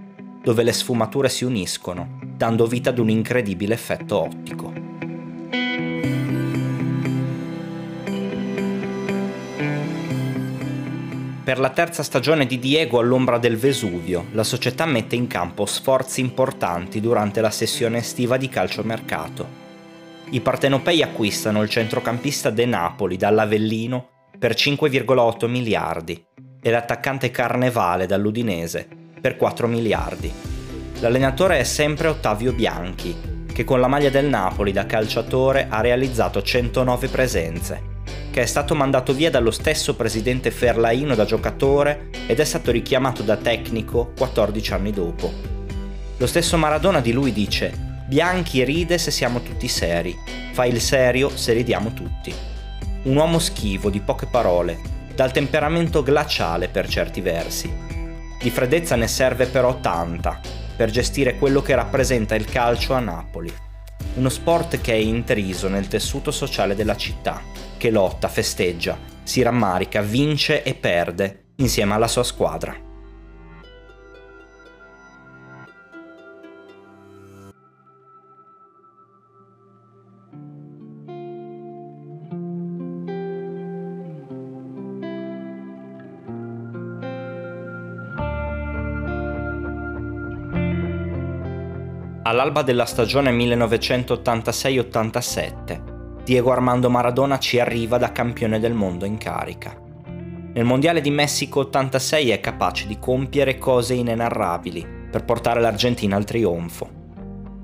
dove 0.43 0.63
le 0.63 0.73
sfumature 0.73 1.29
si 1.29 1.45
uniscono, 1.45 2.21
dando 2.35 2.67
vita 2.67 2.89
ad 2.89 2.99
un 2.99 3.11
incredibile 3.11 3.75
effetto 3.75 4.23
ottico. 4.23 4.73
Per 11.45 11.59
la 11.59 11.69
terza 11.69 12.03
stagione 12.03 12.47
di 12.47 12.59
Diego 12.59 13.01
all'ombra 13.01 13.37
del 13.37 13.59
Vesuvio, 13.59 14.29
la 14.33 14.43
società 14.43 14.87
mette 14.87 15.17
in 15.17 15.27
campo 15.27 15.67
sforzi 15.67 16.23
importanti 16.23 17.03
durante 17.03 17.43
la 17.43 17.51
sessione 17.51 17.99
estiva 17.99 18.39
di 18.39 18.49
calciomercato. 18.49 19.63
I 20.31 20.41
partenopei 20.41 21.03
acquistano 21.03 21.61
il 21.61 21.69
centrocampista 21.69 22.49
De 22.49 22.65
Napoli 22.65 23.19
dall'Avellino 23.19 24.13
per 24.45 24.53
5,8 24.53 25.49
miliardi 25.49 26.23
e 26.61 26.71
l'attaccante 26.71 27.31
Carnevale 27.31 28.05
dall'Udinese 28.05 28.87
per 29.19 29.37
4 29.37 29.67
miliardi. 29.67 30.31
L'allenatore 31.01 31.61
è 31.61 31.65
sempre 31.65 32.09
Ottavio 32.09 32.53
Bianchi, 32.53 33.47
che 33.51 33.65
con 33.65 33.81
la 33.81 33.87
maglia 33.87 34.11
del 34.11 34.27
Napoli 34.27 34.71
da 34.71 34.85
calciatore 34.85 35.69
ha 35.71 35.81
realizzato 35.81 36.43
109 36.43 37.09
presenze, 37.09 37.83
che 38.31 38.43
è 38.43 38.45
stato 38.45 38.75
mandato 38.75 39.15
via 39.15 39.31
dallo 39.31 39.51
stesso 39.51 39.97
presidente 39.97 40.51
Ferlaino 40.51 41.15
da 41.15 41.25
giocatore 41.25 42.11
ed 42.27 42.39
è 42.39 42.45
stato 42.45 42.71
richiamato 42.71 43.23
da 43.23 43.39
tecnico 43.39 44.13
14 44.15 44.73
anni 44.75 44.91
dopo. 44.91 45.33
Lo 46.19 46.27
stesso 46.27 46.59
Maradona 46.59 47.01
di 47.01 47.13
lui 47.13 47.33
dice 47.33 47.73
Bianchi 48.07 48.63
ride 48.63 48.99
se 48.99 49.11
siamo 49.11 49.41
tutti 49.41 49.69
seri, 49.69 50.15
fa 50.53 50.67
il 50.67 50.83
serio 50.83 51.31
se 51.35 51.55
ridiamo 51.55 51.95
tutti 51.95 52.53
un 53.05 53.17
uomo 53.17 53.39
schivo, 53.39 53.91
di 53.91 54.01
poche 54.01 54.27
parole, 54.27 54.79
dal 55.15 55.33
temperamento 55.33 56.03
glaciale 56.03 56.69
per 56.69 56.89
certi 56.89 57.21
versi. 57.21 57.73
Di 58.41 58.51
freddezza 58.51 58.97
ne 58.97 59.09
serve 59.09 59.47
però 59.47 59.81
tanta 59.81 60.41
per 60.77 60.91
gestire 60.91 61.39
quello 61.39 61.63
che 61.63 61.75
rappresenta 61.75 62.35
il 62.35 62.45
calcio 62.45 62.95
a 62.95 63.01
Napoli. 63.01 63.53
Uno 64.15 64.29
sport 64.29 64.81
che 64.81 64.93
è 64.93 64.97
intriso 64.97 65.69
nel 65.69 65.89
tessuto 65.89 66.31
sociale 66.31 66.75
della 66.75 66.97
città, 66.97 67.41
che 67.77 67.91
lotta, 67.91 68.29
festeggia, 68.29 68.99
si 69.23 69.43
rammarica, 69.43 70.01
vince 70.03 70.63
e 70.63 70.75
perde 70.75 71.53
insieme 71.57 71.95
alla 71.95 72.09
sua 72.09 72.25
squadra. 72.25 72.84
All'alba 92.35 92.63
della 92.63 92.85
stagione 92.85 93.31
1986-87, 93.31 96.23
Diego 96.25 96.51
Armando 96.51 96.91
Maradona 96.91 97.39
ci 97.39 97.61
arriva 97.61 97.97
da 97.97 98.11
campione 98.11 98.59
del 98.59 98.75
mondo 98.75 99.05
in 99.05 99.19
carica. 99.19 99.81
Nel 100.53 100.65
Mondiale 100.65 101.01
di 101.01 101.13
Messico 101.13 101.61
86 101.61 102.31
è 102.31 102.41
capace 102.41 102.89
di 102.89 102.99
compiere 102.99 103.57
cose 103.57 103.95
inenarrabili 103.95 104.85
per 105.13 105.25
portare 105.25 105.61
l'Argentina 105.61 106.17
al 106.17 106.25
trionfo. 106.25 106.91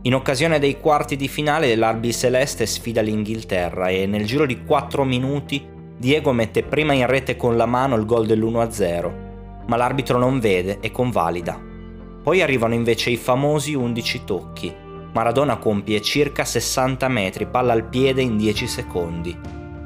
In 0.03 0.15
occasione 0.15 0.61
dei 0.61 0.79
quarti 0.79 1.17
di 1.17 1.27
finale 1.27 1.75
l'Arbi 1.75 2.13
Celeste 2.13 2.65
sfida 2.65 3.01
l'Inghilterra 3.01 3.89
e 3.89 4.07
nel 4.07 4.25
giro 4.25 4.47
di 4.47 4.63
4 4.63 5.03
minuti 5.03 5.67
Diego 5.99 6.31
mette 6.31 6.63
prima 6.63 6.93
in 6.93 7.09
rete 7.09 7.35
con 7.35 7.57
la 7.57 7.67
mano 7.67 7.97
il 7.97 8.07
gol 8.07 8.25
dell'1-0, 8.25 9.13
ma 9.67 9.77
l'arbitro 9.77 10.17
non 10.17 10.39
vede 10.39 10.79
e 10.81 10.93
convalida. 10.93 11.70
Poi 12.23 12.43
arrivano 12.43 12.75
invece 12.75 13.11
i 13.11 13.17
famosi 13.17 13.75
11 13.75 14.25
tocchi. 14.25 14.75
Maradona 15.13 15.57
compie 15.57 16.03
circa 16.03 16.45
60 16.45 17.09
metri, 17.09 17.47
palla 17.47 17.73
al 17.73 17.85
piede 17.85 18.21
in 18.21 18.37
10 18.37 18.67
secondi. 18.67 19.37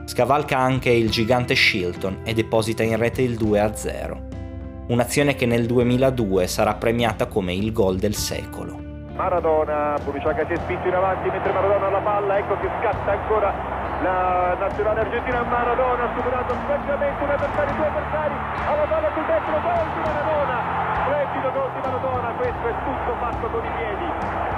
Scavalca 0.05 0.59
anche 0.59 0.91
il 0.91 1.11
gigante 1.11 1.55
Shilton 1.55 2.21
e 2.25 2.35
deposita 2.35 2.83
in 2.83 2.97
rete 2.97 3.23
il 3.23 3.39
2-0. 3.39 4.87
Un'azione 4.89 5.35
che 5.35 5.47
nel 5.47 5.65
2002 5.67 6.47
sarà 6.47 6.75
premiata 6.75 7.27
come 7.27 7.55
il 7.55 7.73
gol 7.73 7.97
del 7.97 8.15
secolo. 8.15 8.83
Maradona, 9.15 9.95
Buriciaca 10.03 10.45
si 10.47 10.55
è 10.55 10.57
spinto 10.57 10.89
in 10.89 10.95
avanti 10.95 11.31
mentre 11.31 11.53
Maradona 11.53 11.87
ha 11.87 11.91
la 11.91 12.01
palla, 12.01 12.37
ecco 12.37 12.59
che 12.59 12.69
scatta 12.81 13.13
ancora 13.13 13.55
la 14.03 14.57
nazionale 14.59 15.01
argentina, 15.01 15.43
Maradona 15.45 16.03
ha 16.03 16.11
superato 16.17 16.53
praticamente 16.67 17.23
un 17.23 17.31
avversario, 17.31 17.75
due 17.75 17.87
avversari, 17.87 18.35
alla 18.67 18.87
palla 18.91 19.09
sul 19.15 19.25
destro, 19.25 19.55
gol 19.63 19.87
di 19.95 20.01
Maradona, 20.03 20.57
splendido 21.05 21.49
gol 21.55 21.71
di 21.73 21.81
Maradona, 21.81 22.24
questo 22.45 22.69
è 22.69 22.75
tutto 22.85 23.17
fatto 23.21 23.47
con 23.49 23.65
i 23.65 23.71
piedi, 23.77 24.05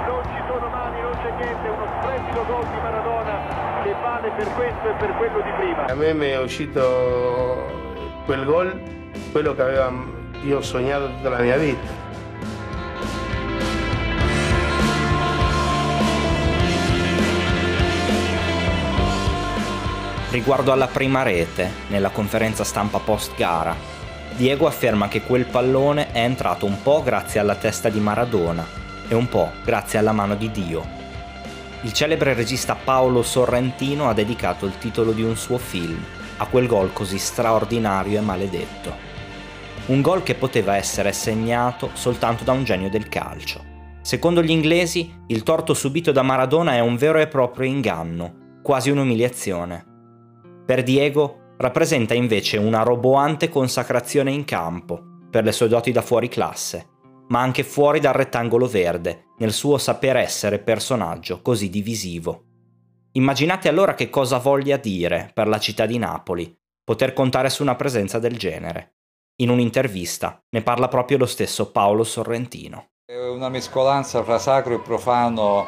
non 0.07 0.21
ci 0.23 0.43
sono 0.45 0.67
mani, 0.67 1.01
non 1.01 1.11
c'è 1.21 1.31
niente, 1.39 1.67
uno 1.69 1.87
splendido 2.01 2.45
gol 2.45 2.67
di 2.67 2.77
Maradona 2.81 3.39
che 3.83 3.95
vale 4.01 4.29
per 4.31 4.53
questo 4.55 4.89
e 4.89 4.93
per 4.99 5.15
quello 5.15 5.41
di 5.41 5.51
prima. 5.57 5.85
A 5.85 5.93
me 5.93 6.13
mi 6.13 6.27
è 6.27 6.39
uscito 6.39 7.65
quel 8.25 8.43
gol, 8.43 8.81
quello 9.31 9.55
che 9.55 9.61
aveva 9.61 9.91
io 10.43 10.61
sognato 10.61 11.07
tutta 11.07 11.29
la 11.29 11.39
mia 11.39 11.55
vita. 11.55 12.05
Riguardo 20.29 20.73
alla 20.73 20.87
prima 20.87 21.23
rete, 21.23 21.71
nella 21.87 22.09
conferenza 22.09 22.65
stampa 22.65 22.99
post 22.99 23.33
gara, 23.37 23.73
Diego 24.37 24.67
afferma 24.67 25.07
che 25.07 25.23
quel 25.23 25.45
pallone 25.45 26.11
è 26.11 26.19
entrato 26.19 26.67
un 26.67 26.79
po' 26.83 27.01
grazie 27.01 27.39
alla 27.39 27.55
testa 27.55 27.89
di 27.89 27.99
Maradona 27.99 28.63
e 29.07 29.15
un 29.15 29.27
po' 29.27 29.49
grazie 29.65 29.97
alla 29.97 30.11
mano 30.11 30.35
di 30.35 30.51
Dio. 30.51 30.85
Il 31.81 31.91
celebre 31.91 32.35
regista 32.35 32.75
Paolo 32.75 33.23
Sorrentino 33.23 34.07
ha 34.07 34.13
dedicato 34.13 34.67
il 34.67 34.77
titolo 34.77 35.11
di 35.11 35.23
un 35.23 35.35
suo 35.35 35.57
film 35.57 35.97
a 36.37 36.45
quel 36.45 36.67
gol 36.67 36.93
così 36.93 37.17
straordinario 37.17 38.19
e 38.19 38.21
maledetto. 38.21 38.93
Un 39.87 40.01
gol 40.01 40.21
che 40.21 40.35
poteva 40.35 40.75
essere 40.75 41.13
segnato 41.13 41.89
soltanto 41.93 42.43
da 42.43 42.51
un 42.51 42.63
genio 42.63 42.91
del 42.91 43.09
calcio. 43.09 43.63
Secondo 44.01 44.43
gli 44.43 44.51
inglesi, 44.51 45.11
il 45.29 45.41
torto 45.41 45.73
subito 45.73 46.11
da 46.11 46.21
Maradona 46.21 46.73
è 46.73 46.79
un 46.79 46.95
vero 46.95 47.17
e 47.17 47.25
proprio 47.25 47.67
inganno, 47.67 48.59
quasi 48.61 48.91
un'umiliazione. 48.91 49.83
Per 50.63 50.83
Diego 50.83 51.46
rappresenta 51.57 52.13
invece 52.13 52.57
una 52.57 52.83
roboante 52.83 53.49
consacrazione 53.49 54.31
in 54.31 54.45
campo, 54.45 55.01
per 55.29 55.43
le 55.43 55.51
sue 55.51 55.67
doti 55.67 55.91
da 55.91 56.01
fuori 56.01 56.29
classe, 56.29 56.89
ma 57.27 57.41
anche 57.41 57.63
fuori 57.63 57.99
dal 57.99 58.13
rettangolo 58.13 58.67
verde, 58.67 59.25
nel 59.39 59.51
suo 59.51 59.77
saper 59.77 60.17
essere 60.17 60.59
personaggio 60.59 61.41
così 61.41 61.69
divisivo. 61.69 62.43
Immaginate 63.13 63.67
allora 63.67 63.95
che 63.95 64.09
cosa 64.09 64.37
voglia 64.37 64.77
dire 64.77 65.31
per 65.33 65.47
la 65.47 65.59
città 65.59 65.85
di 65.85 65.97
Napoli 65.97 66.55
poter 66.83 67.13
contare 67.13 67.49
su 67.49 67.63
una 67.63 67.75
presenza 67.75 68.19
del 68.19 68.37
genere. 68.37 68.95
In 69.37 69.49
un'intervista 69.49 70.41
ne 70.49 70.61
parla 70.61 70.87
proprio 70.87 71.17
lo 71.17 71.25
stesso 71.25 71.71
Paolo 71.71 72.03
Sorrentino. 72.03 72.91
È 73.09 73.17
una 73.17 73.47
mescolanza 73.47 74.21
fra 74.21 74.37
sacro 74.37 74.73
e 74.73 74.79
profano 74.79 75.65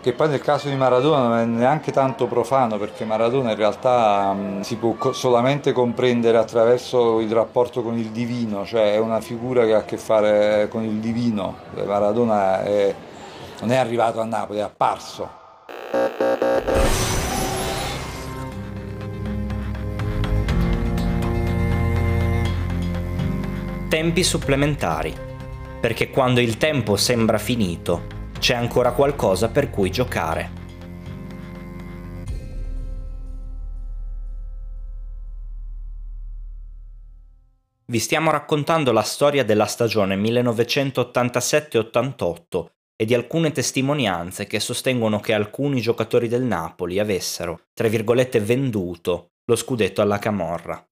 che 0.00 0.12
poi 0.12 0.28
nel 0.28 0.40
caso 0.40 0.68
di 0.68 0.74
Maradona 0.74 1.28
non 1.28 1.38
è 1.38 1.44
neanche 1.44 1.92
tanto 1.92 2.26
profano 2.26 2.78
perché 2.78 3.04
Maradona 3.04 3.50
in 3.50 3.56
realtà 3.56 4.32
mh, 4.32 4.62
si 4.62 4.74
può 4.74 5.12
solamente 5.12 5.70
comprendere 5.70 6.36
attraverso 6.36 7.20
il 7.20 7.30
rapporto 7.30 7.84
con 7.84 7.96
il 7.96 8.08
divino, 8.08 8.66
cioè 8.66 8.94
è 8.94 8.98
una 8.98 9.20
figura 9.20 9.64
che 9.66 9.74
ha 9.74 9.78
a 9.78 9.84
che 9.84 9.98
fare 9.98 10.66
con 10.68 10.82
il 10.82 10.98
divino. 10.98 11.58
Maradona 11.74 12.64
è, 12.64 12.92
non 13.60 13.70
è 13.70 13.76
arrivato 13.76 14.18
a 14.20 14.24
Napoli, 14.24 14.58
è 14.58 14.62
apparso. 14.62 15.30
Tempi 23.88 24.24
supplementari, 24.24 25.29
perché 25.80 26.10
quando 26.10 26.40
il 26.40 26.58
tempo 26.58 26.96
sembra 26.96 27.38
finito, 27.38 28.18
c'è 28.38 28.54
ancora 28.54 28.92
qualcosa 28.92 29.48
per 29.48 29.70
cui 29.70 29.90
giocare. 29.90 30.58
Vi 37.86 37.98
stiamo 37.98 38.30
raccontando 38.30 38.92
la 38.92 39.02
storia 39.02 39.44
della 39.44 39.66
stagione 39.66 40.16
1987-88 40.16 42.66
e 42.94 43.04
di 43.04 43.14
alcune 43.14 43.50
testimonianze 43.50 44.46
che 44.46 44.60
sostengono 44.60 45.18
che 45.18 45.32
alcuni 45.32 45.80
giocatori 45.80 46.28
del 46.28 46.42
Napoli 46.42 47.00
avessero, 47.00 47.62
tra 47.72 47.88
virgolette, 47.88 48.38
venduto 48.38 49.30
lo 49.46 49.56
scudetto 49.56 50.02
alla 50.02 50.18
Camorra. 50.18 50.84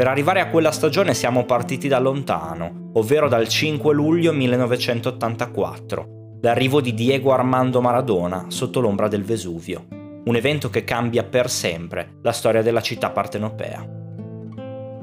Per 0.00 0.08
arrivare 0.08 0.40
a 0.40 0.48
quella 0.48 0.72
stagione 0.72 1.12
siamo 1.12 1.44
partiti 1.44 1.86
da 1.86 1.98
lontano, 1.98 2.88
ovvero 2.94 3.28
dal 3.28 3.46
5 3.46 3.92
luglio 3.92 4.32
1984, 4.32 6.38
l'arrivo 6.40 6.80
di 6.80 6.94
Diego 6.94 7.34
Armando 7.34 7.82
Maradona 7.82 8.46
sotto 8.48 8.80
l'ombra 8.80 9.08
del 9.08 9.24
Vesuvio, 9.24 9.88
un 10.24 10.34
evento 10.34 10.70
che 10.70 10.84
cambia 10.84 11.22
per 11.24 11.50
sempre 11.50 12.14
la 12.22 12.32
storia 12.32 12.62
della 12.62 12.80
città 12.80 13.10
partenopea. 13.10 13.86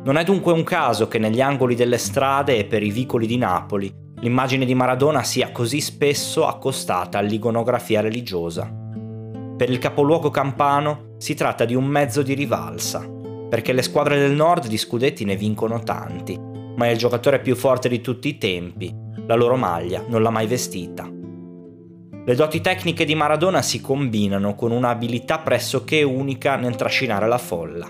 Non 0.03 0.17
è 0.17 0.23
dunque 0.23 0.51
un 0.51 0.63
caso 0.63 1.07
che 1.07 1.19
negli 1.19 1.41
angoli 1.41 1.75
delle 1.75 1.99
strade 1.99 2.57
e 2.57 2.65
per 2.65 2.81
i 2.81 2.89
vicoli 2.89 3.27
di 3.27 3.37
Napoli 3.37 3.93
l'immagine 4.21 4.65
di 4.65 4.73
Maradona 4.73 5.21
sia 5.21 5.51
così 5.51 5.79
spesso 5.79 6.47
accostata 6.47 7.19
all'iconografia 7.19 8.01
religiosa. 8.01 8.65
Per 8.65 9.69
il 9.69 9.77
capoluogo 9.77 10.31
campano 10.31 11.13
si 11.19 11.35
tratta 11.35 11.65
di 11.65 11.75
un 11.75 11.85
mezzo 11.85 12.23
di 12.23 12.33
rivalsa, 12.33 13.07
perché 13.49 13.73
le 13.73 13.81
squadre 13.81 14.17
del 14.17 14.31
nord 14.31 14.67
di 14.67 14.77
scudetti 14.77 15.25
ne 15.25 15.35
vincono 15.35 15.79
tanti, 15.79 16.39
ma 16.75 16.85
è 16.85 16.89
il 16.89 16.97
giocatore 16.97 17.39
più 17.39 17.55
forte 17.55 17.89
di 17.89 18.01
tutti 18.01 18.27
i 18.27 18.37
tempi, 18.37 18.93
la 19.25 19.33
loro 19.35 19.55
maglia 19.55 20.03
non 20.07 20.21
l'ha 20.21 20.29
mai 20.29 20.45
vestita. 20.47 21.09
Le 22.25 22.35
doti 22.35 22.61
tecniche 22.61 23.05
di 23.05 23.15
Maradona 23.15 23.61
si 23.61 23.79
combinano 23.79 24.53
con 24.53 24.71
un'abilità 24.71 25.39
pressoché 25.39 26.03
unica 26.03 26.57
nel 26.57 26.75
trascinare 26.75 27.25
la 27.27 27.37
folla. 27.37 27.89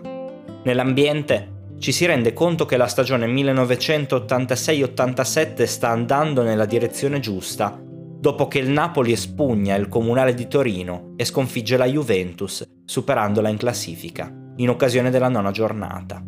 Nell'ambiente 0.64 1.56
ci 1.80 1.92
si 1.92 2.06
rende 2.06 2.34
conto 2.34 2.66
che 2.66 2.78
la 2.78 2.86
stagione 2.88 3.26
1986-87 3.28 5.64
sta 5.64 5.90
andando 5.90 6.44
nella 6.44 6.66
direzione 6.66 7.20
giusta 7.20 7.82
dopo 8.20 8.48
che 8.48 8.58
il 8.60 8.70
Napoli 8.70 9.12
espugna 9.12 9.76
il 9.76 9.90
Comunale 9.90 10.34
di 10.34 10.48
Torino 10.48 11.14
e 11.16 11.24
sconfigge 11.24 11.78
la 11.78 11.86
Juventus, 11.86 12.68
superandola 12.84 13.50
in 13.50 13.58
classifica 13.58 14.46
in 14.58 14.70
occasione 14.70 15.10
della 15.10 15.30
nona 15.30 15.52
giornata. 15.52 16.24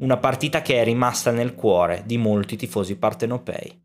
Una 0.00 0.16
partita 0.16 0.62
che 0.62 0.80
è 0.80 0.84
rimasta 0.84 1.30
nel 1.30 1.54
cuore 1.54 2.02
di 2.06 2.16
molti 2.16 2.56
tifosi 2.56 2.96
partenopei. 2.96 3.80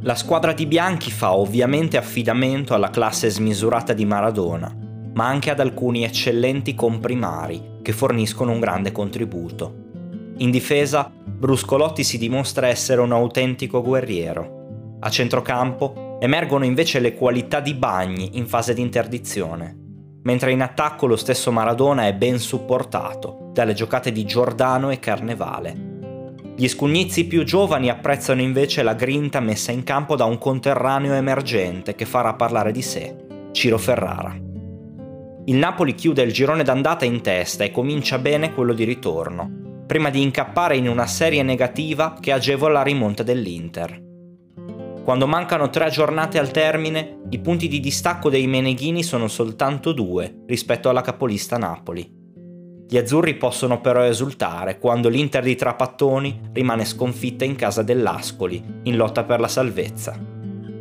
La 0.00 0.14
squadra 0.14 0.52
di 0.52 0.66
bianchi 0.66 1.10
fa 1.10 1.34
ovviamente 1.34 1.96
affidamento 1.96 2.74
alla 2.74 2.90
classe 2.90 3.30
smisurata 3.30 3.92
di 3.92 4.04
Maradona, 4.04 4.74
ma 5.14 5.26
anche 5.26 5.50
ad 5.50 5.60
alcuni 5.60 6.04
eccellenti 6.04 6.74
comprimari 6.74 7.78
che 7.82 7.92
forniscono 7.92 8.52
un 8.52 8.60
grande 8.60 8.92
contributo. 8.92 9.82
In 10.38 10.50
difesa, 10.50 11.10
Bruscolotti 11.14 12.04
si 12.04 12.18
dimostra 12.18 12.68
essere 12.68 13.00
un 13.00 13.12
autentico 13.12 13.82
guerriero. 13.82 14.96
A 15.00 15.08
centrocampo 15.08 16.18
emergono 16.20 16.64
invece 16.64 16.98
le 16.98 17.14
qualità 17.14 17.60
di 17.60 17.74
Bagni 17.74 18.36
in 18.36 18.46
fase 18.46 18.74
di 18.74 18.80
interdizione 18.80 19.82
mentre 20.24 20.52
in 20.52 20.62
attacco 20.62 21.06
lo 21.06 21.16
stesso 21.16 21.52
Maradona 21.52 22.06
è 22.06 22.14
ben 22.14 22.38
supportato 22.38 23.50
dalle 23.52 23.74
giocate 23.74 24.12
di 24.12 24.24
Giordano 24.24 24.90
e 24.90 24.98
Carnevale. 24.98 25.92
Gli 26.56 26.68
scugnizi 26.68 27.26
più 27.26 27.42
giovani 27.44 27.88
apprezzano 27.88 28.40
invece 28.40 28.82
la 28.82 28.94
grinta 28.94 29.40
messa 29.40 29.72
in 29.72 29.82
campo 29.82 30.16
da 30.16 30.24
un 30.24 30.38
conterraneo 30.38 31.14
emergente 31.14 31.94
che 31.94 32.04
farà 32.04 32.34
parlare 32.34 32.70
di 32.72 32.82
sé, 32.82 33.16
Ciro 33.52 33.78
Ferrara. 33.78 34.36
Il 35.46 35.56
Napoli 35.56 35.94
chiude 35.94 36.22
il 36.22 36.32
girone 36.32 36.62
d'andata 36.62 37.04
in 37.04 37.20
testa 37.20 37.64
e 37.64 37.70
comincia 37.70 38.18
bene 38.18 38.54
quello 38.54 38.72
di 38.72 38.84
ritorno, 38.84 39.50
prima 39.86 40.10
di 40.10 40.22
incappare 40.22 40.76
in 40.76 40.88
una 40.88 41.06
serie 41.06 41.42
negativa 41.42 42.16
che 42.18 42.32
agevola 42.32 42.74
la 42.74 42.82
rimonta 42.82 43.22
dell'Inter. 43.22 44.02
Quando 45.04 45.26
mancano 45.26 45.68
tre 45.68 45.90
giornate 45.90 46.38
al 46.38 46.50
termine, 46.50 47.18
i 47.34 47.40
punti 47.40 47.66
di 47.66 47.80
distacco 47.80 48.30
dei 48.30 48.46
Meneghini 48.46 49.02
sono 49.02 49.26
soltanto 49.26 49.90
due 49.90 50.42
rispetto 50.46 50.88
alla 50.88 51.00
capolista 51.00 51.58
Napoli. 51.58 52.08
Gli 52.88 52.96
azzurri 52.96 53.34
possono 53.34 53.80
però 53.80 54.04
esultare 54.04 54.78
quando 54.78 55.08
l'Inter 55.08 55.42
di 55.42 55.56
Trapattoni 55.56 56.50
rimane 56.52 56.84
sconfitta 56.84 57.44
in 57.44 57.56
casa 57.56 57.82
dell'Ascoli, 57.82 58.62
in 58.84 58.94
lotta 58.94 59.24
per 59.24 59.40
la 59.40 59.48
salvezza. 59.48 60.16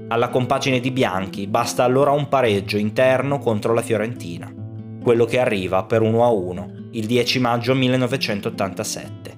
Alla 0.09 0.29
compagine 0.29 0.79
di 0.79 0.91
Bianchi 0.91 1.47
basta 1.47 1.83
allora 1.83 2.11
un 2.11 2.27
pareggio 2.27 2.77
interno 2.77 3.39
contro 3.39 3.73
la 3.73 3.81
Fiorentina, 3.81 4.53
quello 5.01 5.25
che 5.25 5.39
arriva 5.39 5.83
per 5.85 6.03
1-1 6.03 6.89
il 6.91 7.07
10 7.07 7.39
maggio 7.39 7.73
1987. 7.73 9.37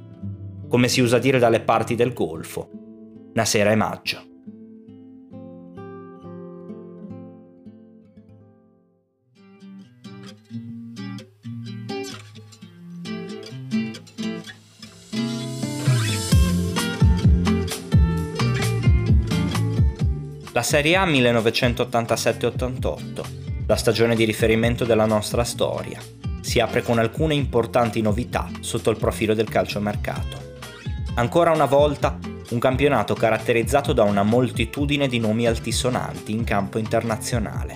Come 0.67 0.89
si 0.89 0.99
usa 0.99 1.17
dire 1.17 1.39
dalle 1.39 1.61
parti 1.61 1.95
del 1.95 2.11
Golfo, 2.11 2.69
una 3.31 3.45
sera 3.45 3.71
è 3.71 3.75
maggio. 3.75 4.34
La 20.55 20.63
Serie 20.63 20.95
A 20.95 21.05
1987-88, 21.05 23.23
la 23.67 23.75
stagione 23.75 24.15
di 24.15 24.23
riferimento 24.23 24.85
della 24.85 25.05
nostra 25.05 25.43
storia, 25.43 25.99
si 26.39 26.61
apre 26.61 26.81
con 26.81 26.97
alcune 26.97 27.33
importanti 27.33 27.99
novità 27.99 28.49
sotto 28.61 28.89
il 28.89 28.95
profilo 28.95 29.33
del 29.33 29.49
calciomercato. 29.49 30.53
Ancora 31.15 31.51
una 31.51 31.65
volta, 31.65 32.17
un 32.51 32.59
campionato 32.59 33.15
caratterizzato 33.15 33.91
da 33.91 34.03
una 34.03 34.23
moltitudine 34.23 35.09
di 35.09 35.19
nomi 35.19 35.45
altisonanti 35.45 36.31
in 36.31 36.45
campo 36.45 36.77
internazionale. 36.77 37.75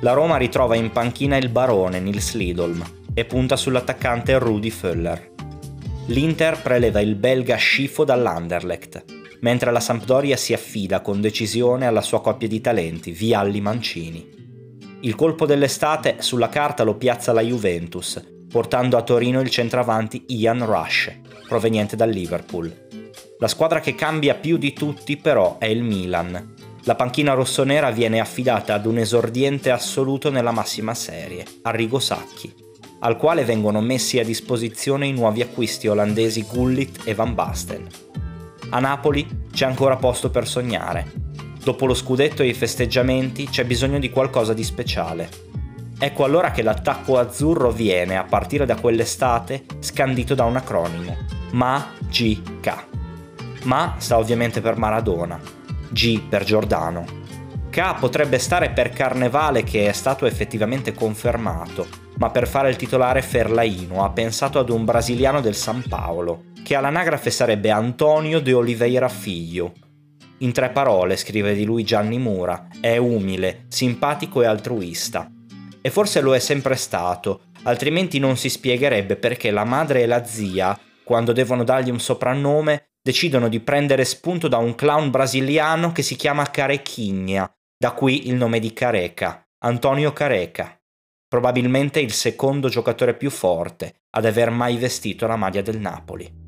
La 0.00 0.12
Roma 0.12 0.38
ritrova 0.38 0.74
in 0.74 0.90
panchina 0.90 1.36
il 1.36 1.50
barone 1.50 2.00
Nils 2.00 2.34
Lidolm 2.34 2.84
e 3.14 3.24
punta 3.24 3.54
sull'attaccante 3.54 4.36
Rudi 4.40 4.72
Föller. 4.72 5.34
L'Inter 6.06 6.60
preleva 6.60 6.98
il 6.98 7.14
belga 7.14 7.56
Schifo 7.56 8.02
dall'Anderlecht 8.02 9.18
mentre 9.40 9.70
la 9.70 9.80
Sampdoria 9.80 10.36
si 10.36 10.52
affida 10.52 11.00
con 11.00 11.20
decisione 11.20 11.86
alla 11.86 12.02
sua 12.02 12.20
coppia 12.20 12.48
di 12.48 12.60
talenti, 12.60 13.12
Vialli 13.12 13.60
Mancini. 13.60 14.38
Il 15.00 15.14
colpo 15.14 15.46
dell'estate 15.46 16.16
sulla 16.18 16.48
carta 16.48 16.82
lo 16.82 16.96
piazza 16.96 17.32
la 17.32 17.40
Juventus, 17.40 18.22
portando 18.50 18.96
a 18.96 19.02
Torino 19.02 19.40
il 19.40 19.48
centravanti 19.48 20.24
Ian 20.28 20.64
Rush, 20.64 21.20
proveniente 21.48 21.96
dal 21.96 22.10
Liverpool. 22.10 22.88
La 23.38 23.48
squadra 23.48 23.80
che 23.80 23.94
cambia 23.94 24.34
più 24.34 24.58
di 24.58 24.74
tutti 24.74 25.16
però 25.16 25.56
è 25.58 25.66
il 25.66 25.82
Milan. 25.82 26.54
La 26.84 26.94
panchina 26.94 27.32
rossonera 27.32 27.90
viene 27.90 28.20
affidata 28.20 28.74
ad 28.74 28.84
un 28.84 28.98
esordiente 28.98 29.70
assoluto 29.70 30.30
nella 30.30 30.50
massima 30.50 30.92
serie, 30.92 31.44
Arrigo 31.62 31.98
Sacchi, 31.98 32.52
al 33.00 33.16
quale 33.16 33.44
vengono 33.44 33.80
messi 33.80 34.18
a 34.18 34.24
disposizione 34.24 35.06
i 35.06 35.12
nuovi 35.12 35.40
acquisti 35.40 35.88
olandesi 35.88 36.42
Gullit 36.42 37.02
e 37.04 37.14
Van 37.14 37.34
Basten. 37.34 37.86
A 38.72 38.78
Napoli 38.78 39.46
c'è 39.52 39.66
ancora 39.66 39.96
posto 39.96 40.30
per 40.30 40.46
sognare. 40.46 41.12
Dopo 41.62 41.86
lo 41.86 41.94
scudetto 41.94 42.42
e 42.42 42.46
i 42.46 42.54
festeggiamenti 42.54 43.48
c'è 43.48 43.64
bisogno 43.64 43.98
di 43.98 44.10
qualcosa 44.10 44.54
di 44.54 44.62
speciale. 44.62 45.28
Ecco 45.98 46.24
allora 46.24 46.52
che 46.52 46.62
l'attacco 46.62 47.18
azzurro 47.18 47.70
viene, 47.72 48.16
a 48.16 48.24
partire 48.24 48.64
da 48.64 48.76
quell'estate, 48.76 49.64
scandito 49.80 50.34
da 50.34 50.44
un 50.44 50.56
acronimo. 50.56 51.16
MA-G-K. 51.50 52.84
Ma 53.64 53.96
sta 53.98 54.16
ovviamente 54.16 54.60
per 54.60 54.78
Maradona, 54.78 55.38
G 55.90 56.20
per 56.20 56.44
Giordano. 56.44 57.19
K 57.70 57.98
potrebbe 58.00 58.38
stare 58.38 58.70
per 58.70 58.90
Carnevale 58.90 59.62
che 59.62 59.88
è 59.88 59.92
stato 59.92 60.26
effettivamente 60.26 60.92
confermato, 60.92 61.86
ma 62.16 62.28
per 62.30 62.48
fare 62.48 62.68
il 62.68 62.74
titolare 62.74 63.22
Ferlaino 63.22 64.04
ha 64.04 64.10
pensato 64.10 64.58
ad 64.58 64.70
un 64.70 64.84
brasiliano 64.84 65.40
del 65.40 65.54
San 65.54 65.84
Paolo, 65.88 66.46
che 66.64 66.74
all'anagrafe 66.74 67.30
sarebbe 67.30 67.70
Antonio 67.70 68.40
de 68.40 68.52
Oliveira 68.52 69.08
Figlio. 69.08 69.72
In 70.38 70.52
tre 70.52 70.70
parole, 70.70 71.16
scrive 71.16 71.54
di 71.54 71.64
lui 71.64 71.84
Gianni 71.84 72.18
Mura, 72.18 72.66
è 72.80 72.96
umile, 72.96 73.66
simpatico 73.68 74.42
e 74.42 74.46
altruista. 74.46 75.30
E 75.80 75.90
forse 75.90 76.20
lo 76.20 76.34
è 76.34 76.40
sempre 76.40 76.74
stato, 76.74 77.42
altrimenti 77.62 78.18
non 78.18 78.36
si 78.36 78.48
spiegherebbe 78.48 79.14
perché 79.14 79.52
la 79.52 79.64
madre 79.64 80.02
e 80.02 80.06
la 80.06 80.24
zia, 80.24 80.78
quando 81.04 81.32
devono 81.32 81.62
dargli 81.62 81.90
un 81.90 82.00
soprannome, 82.00 82.94
decidono 83.00 83.48
di 83.48 83.60
prendere 83.60 84.04
spunto 84.04 84.48
da 84.48 84.58
un 84.58 84.74
clown 84.74 85.10
brasiliano 85.10 85.92
che 85.92 86.02
si 86.02 86.16
chiama 86.16 86.50
Carequinha, 86.50 87.50
da 87.82 87.92
qui 87.92 88.28
il 88.28 88.34
nome 88.34 88.58
di 88.58 88.74
Careca, 88.74 89.42
Antonio 89.60 90.12
Careca, 90.12 90.78
probabilmente 91.26 91.98
il 91.98 92.12
secondo 92.12 92.68
giocatore 92.68 93.16
più 93.16 93.30
forte 93.30 94.02
ad 94.10 94.26
aver 94.26 94.50
mai 94.50 94.76
vestito 94.76 95.26
la 95.26 95.36
maglia 95.36 95.62
del 95.62 95.80
Napoli. 95.80 96.39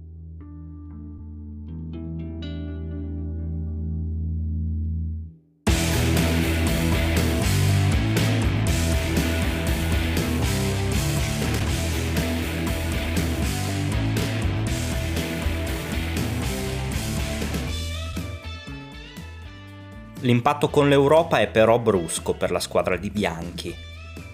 L'impatto 20.22 20.68
con 20.68 20.88
l'Europa 20.88 21.40
è 21.40 21.48
però 21.48 21.80
brusco 21.80 22.34
per 22.34 22.52
la 22.52 22.60
squadra 22.60 22.96
di 22.96 23.10
Bianchi. 23.10 23.74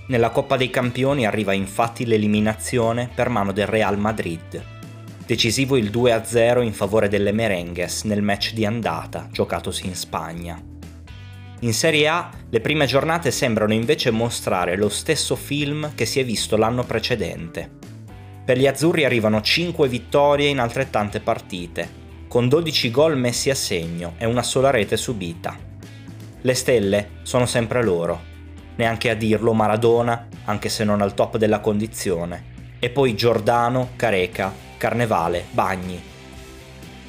Nella 0.09 0.29
Coppa 0.29 0.59
dei 0.59 0.69
Campioni 0.69 1.25
arriva 1.27 1.55
infatti 1.55 2.05
l'eliminazione 2.05 3.09
per 3.15 3.31
mano 3.31 3.53
del 3.53 3.67
Real 3.67 3.99
Madrid. 3.99 4.63
Decisivo 5.25 5.79
il 5.79 5.91
2-0 5.91 6.63
in 6.63 6.75
favore 6.75 7.09
delle 7.09 7.33
Merengues 7.33 8.03
nel 8.05 8.21
match 8.21 8.53
di 8.53 8.67
andata 8.67 9.29
giocatosi 9.33 9.87
in 9.87 9.95
Spagna. 9.95 10.63
In 11.61 11.73
Serie 11.73 12.07
A 12.07 12.31
le 12.51 12.61
prime 12.61 12.85
giornate 12.85 13.31
sembrano 13.31 13.73
invece 13.73 14.11
mostrare 14.11 14.77
lo 14.77 14.91
stesso 14.91 15.37
film 15.37 15.93
che 15.95 16.05
si 16.05 16.21
è 16.21 16.25
visto 16.25 16.59
l'anno 16.59 16.85
precedente. 16.85 17.77
Per 18.45 18.59
gli 18.59 18.67
azzurri 18.67 19.07
arrivano 19.07 19.41
5 19.41 19.89
vittorie 19.89 20.49
in 20.49 20.59
altrettante 20.59 21.21
partite, 21.21 21.89
con 22.29 22.47
12 22.47 22.91
gol 22.91 23.17
messi 23.17 23.49
a 23.49 23.55
segno 23.55 24.17
e 24.19 24.27
una 24.27 24.43
sola 24.43 24.69
rete 24.69 24.99
subita. 24.99 25.68
Le 26.49 26.55
stelle 26.55 27.11
sono 27.25 27.45
sempre 27.45 27.83
loro. 27.83 28.23
Neanche 28.77 29.11
a 29.11 29.15
dirlo 29.15 29.53
Maradona, 29.53 30.29
anche 30.47 30.71
se 30.71 30.83
non 30.83 31.03
al 31.03 31.13
top 31.13 31.37
della 31.37 31.61
condizione. 31.61 32.43
E 32.79 32.89
poi 32.89 33.15
Giordano, 33.15 33.91
Careca, 33.97 34.51
Carnevale, 34.79 35.45
Bagni. 35.51 36.01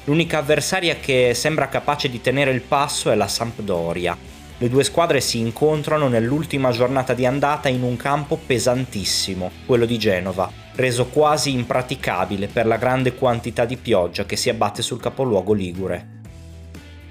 L'unica 0.04 0.36
avversaria 0.36 0.96
che 0.96 1.32
sembra 1.32 1.68
capace 1.68 2.10
di 2.10 2.20
tenere 2.20 2.50
il 2.50 2.60
passo 2.60 3.10
è 3.10 3.14
la 3.14 3.28
Sampdoria. 3.28 4.14
Le 4.58 4.68
due 4.68 4.84
squadre 4.84 5.22
si 5.22 5.38
incontrano 5.38 6.08
nell'ultima 6.08 6.70
giornata 6.70 7.14
di 7.14 7.24
andata 7.24 7.70
in 7.70 7.82
un 7.82 7.96
campo 7.96 8.36
pesantissimo, 8.44 9.50
quello 9.64 9.86
di 9.86 9.98
Genova, 9.98 10.52
reso 10.74 11.06
quasi 11.06 11.54
impraticabile 11.54 12.46
per 12.48 12.66
la 12.66 12.76
grande 12.76 13.14
quantità 13.14 13.64
di 13.64 13.78
pioggia 13.78 14.26
che 14.26 14.36
si 14.36 14.50
abbatte 14.50 14.82
sul 14.82 15.00
capoluogo 15.00 15.54
ligure. 15.54 16.19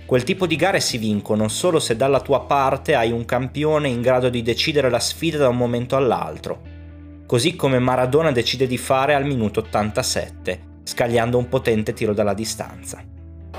Quel 0.10 0.24
tipo 0.24 0.48
di 0.48 0.56
gare 0.56 0.80
si 0.80 0.98
vincono 0.98 1.48
solo 1.50 1.78
se 1.78 1.96
dalla 1.96 2.20
tua 2.20 2.40
parte 2.40 2.96
hai 2.96 3.12
un 3.12 3.26
campione 3.26 3.90
in 3.90 4.02
grado 4.02 4.30
di 4.30 4.42
decidere 4.42 4.90
la 4.90 4.98
sfida 4.98 5.38
da 5.38 5.50
un 5.50 5.56
momento 5.56 5.96
all'altro, 5.96 6.62
così 7.28 7.56
come 7.56 7.78
Maradona 7.78 8.32
decide 8.32 8.66
di 8.66 8.80
fare 8.80 9.14
al 9.14 9.24
minuto 9.24 9.60
87, 9.60 10.62
scagliando 10.82 11.38
un 11.38 11.48
potente 11.48 11.94
tiro 11.94 12.16
dalla 12.16 12.34
distanza. 12.34 13.04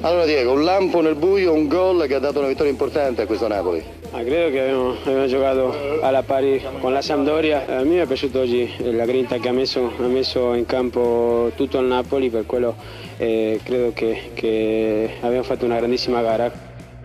Allora 0.02 0.24
Diego, 0.24 0.52
un 0.52 0.64
lampo 0.64 1.02
nel 1.02 1.14
buio, 1.14 1.52
un 1.52 1.68
gol 1.68 2.06
che 2.06 2.14
ha 2.14 2.18
dato 2.18 2.38
una 2.38 2.48
vittoria 2.48 2.72
importante 2.72 3.20
a 3.20 3.26
questo 3.26 3.46
Napoli. 3.48 3.84
Ah, 4.12 4.22
credo 4.22 4.50
che 4.50 4.60
abbiamo, 4.62 4.96
abbiamo, 4.98 5.26
giocato 5.26 6.00
alla 6.00 6.22
pari 6.22 6.64
con 6.80 6.94
la 6.94 7.02
Sampdoria. 7.02 7.66
A 7.66 7.84
me 7.84 8.00
è 8.00 8.06
piaciuto 8.06 8.40
oggi 8.40 8.72
la 8.78 9.04
grinta 9.04 9.36
che 9.36 9.50
ha 9.50 9.52
messo, 9.52 9.92
ha 9.98 10.06
messo 10.06 10.54
in 10.54 10.64
campo 10.64 11.52
tutto 11.54 11.78
il 11.80 11.84
Napoli, 11.84 12.30
per 12.30 12.46
quello 12.46 12.76
eh, 13.18 13.60
credo 13.62 13.92
che, 13.92 14.30
che 14.32 15.16
abbiamo 15.20 15.42
fatto 15.42 15.66
una 15.66 15.76
grandissima 15.76 16.22
gara. 16.22 16.50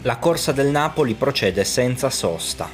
La 0.03 0.15
corsa 0.15 0.53
del 0.53 0.67
Napoli 0.67 1.15
procede 1.15 1.65
senza 1.65 2.09
sosta. 2.09 2.69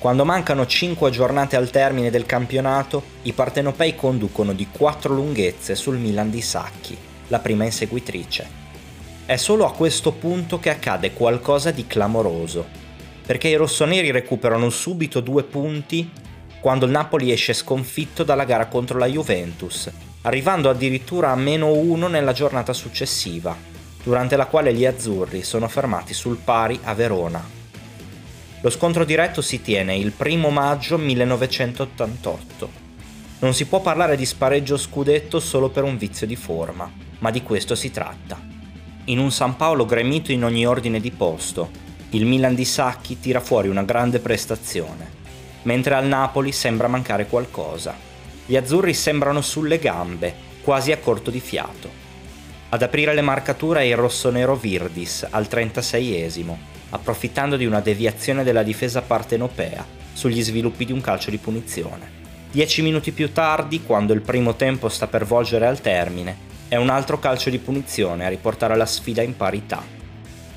Quando 0.00 0.24
mancano 0.24 0.66
5 0.66 1.10
giornate 1.10 1.54
al 1.54 1.70
termine 1.70 2.10
del 2.10 2.26
campionato, 2.26 3.02
i 3.22 3.32
partenopei 3.32 3.94
conducono 3.94 4.52
di 4.52 4.66
4 4.68 5.14
lunghezze 5.14 5.76
sul 5.76 5.96
Milan 5.96 6.28
di 6.28 6.40
Sacchi, 6.40 6.96
la 7.28 7.38
prima 7.38 7.62
inseguitrice. 7.62 8.69
È 9.30 9.36
solo 9.36 9.64
a 9.64 9.72
questo 9.72 10.10
punto 10.10 10.58
che 10.58 10.70
accade 10.70 11.12
qualcosa 11.12 11.70
di 11.70 11.86
clamoroso 11.86 12.66
perché 13.24 13.46
i 13.46 13.54
rossoneri 13.54 14.10
recuperano 14.10 14.70
subito 14.70 15.20
due 15.20 15.44
punti 15.44 16.10
quando 16.58 16.84
il 16.84 16.90
Napoli 16.90 17.30
esce 17.30 17.52
sconfitto 17.52 18.24
dalla 18.24 18.42
gara 18.42 18.66
contro 18.66 18.98
la 18.98 19.06
Juventus, 19.06 19.88
arrivando 20.22 20.68
addirittura 20.68 21.30
a 21.30 21.36
meno 21.36 21.70
uno 21.70 22.08
nella 22.08 22.32
giornata 22.32 22.72
successiva, 22.72 23.56
durante 24.02 24.34
la 24.34 24.46
quale 24.46 24.74
gli 24.74 24.84
azzurri 24.84 25.44
sono 25.44 25.68
fermati 25.68 26.12
sul 26.12 26.38
pari 26.38 26.80
a 26.82 26.94
Verona. 26.94 27.40
Lo 28.62 28.68
scontro 28.68 29.04
diretto 29.04 29.42
si 29.42 29.62
tiene 29.62 29.96
il 29.96 30.10
primo 30.10 30.50
maggio 30.50 30.98
1988. 30.98 32.70
Non 33.38 33.54
si 33.54 33.64
può 33.66 33.80
parlare 33.80 34.16
di 34.16 34.26
spareggio 34.26 34.76
scudetto 34.76 35.38
solo 35.38 35.68
per 35.68 35.84
un 35.84 35.96
vizio 35.96 36.26
di 36.26 36.34
forma, 36.34 36.90
ma 37.20 37.30
di 37.30 37.44
questo 37.44 37.76
si 37.76 37.92
tratta. 37.92 38.49
In 39.10 39.18
un 39.18 39.32
San 39.32 39.56
Paolo 39.56 39.86
gremito 39.86 40.30
in 40.30 40.44
ogni 40.44 40.64
ordine 40.64 41.00
di 41.00 41.10
posto, 41.10 41.68
il 42.10 42.26
Milan 42.26 42.54
di 42.54 42.64
Sacchi 42.64 43.18
tira 43.18 43.40
fuori 43.40 43.66
una 43.66 43.82
grande 43.82 44.20
prestazione, 44.20 45.10
mentre 45.62 45.94
al 45.94 46.06
Napoli 46.06 46.52
sembra 46.52 46.86
mancare 46.86 47.26
qualcosa. 47.26 47.92
Gli 48.46 48.54
azzurri 48.54 48.94
sembrano 48.94 49.40
sulle 49.40 49.80
gambe, 49.80 50.32
quasi 50.62 50.92
a 50.92 50.98
corto 50.98 51.32
di 51.32 51.40
fiato. 51.40 51.90
Ad 52.68 52.82
aprire 52.82 53.12
le 53.12 53.20
marcature 53.20 53.80
è 53.80 53.82
il 53.82 53.96
rossonero 53.96 54.54
Virdis 54.54 55.26
al 55.28 55.48
36esimo, 55.50 56.56
approfittando 56.90 57.56
di 57.56 57.66
una 57.66 57.80
deviazione 57.80 58.44
della 58.44 58.62
difesa 58.62 59.02
partenopea 59.02 59.84
sugli 60.12 60.40
sviluppi 60.40 60.84
di 60.84 60.92
un 60.92 61.00
calcio 61.00 61.30
di 61.30 61.38
punizione. 61.38 62.18
Dieci 62.52 62.80
minuti 62.80 63.10
più 63.10 63.32
tardi, 63.32 63.82
quando 63.82 64.12
il 64.12 64.20
primo 64.20 64.54
tempo 64.54 64.88
sta 64.88 65.08
per 65.08 65.24
volgere 65.24 65.66
al 65.66 65.80
termine, 65.80 66.49
è 66.70 66.76
un 66.76 66.88
altro 66.88 67.18
calcio 67.18 67.50
di 67.50 67.58
punizione 67.58 68.24
a 68.24 68.30
riportare 68.30 68.74
la 68.76 68.86
sfida 68.86 69.20
in 69.20 69.36
parità 69.36 69.98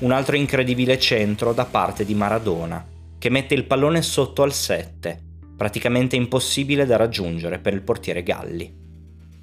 un 0.04 0.10
altro 0.10 0.36
incredibile 0.36 0.98
centro 0.98 1.52
da 1.52 1.64
parte 1.64 2.04
di 2.04 2.14
Maradona, 2.14 2.84
che 3.16 3.30
mette 3.30 3.54
il 3.54 3.64
pallone 3.64 4.02
sotto 4.02 4.42
al 4.42 4.52
7, 4.52 5.18
praticamente 5.56 6.14
impossibile 6.16 6.84
da 6.84 6.96
raggiungere 6.96 7.58
per 7.58 7.72
il 7.72 7.80
portiere 7.80 8.22
Galli. 8.22 8.70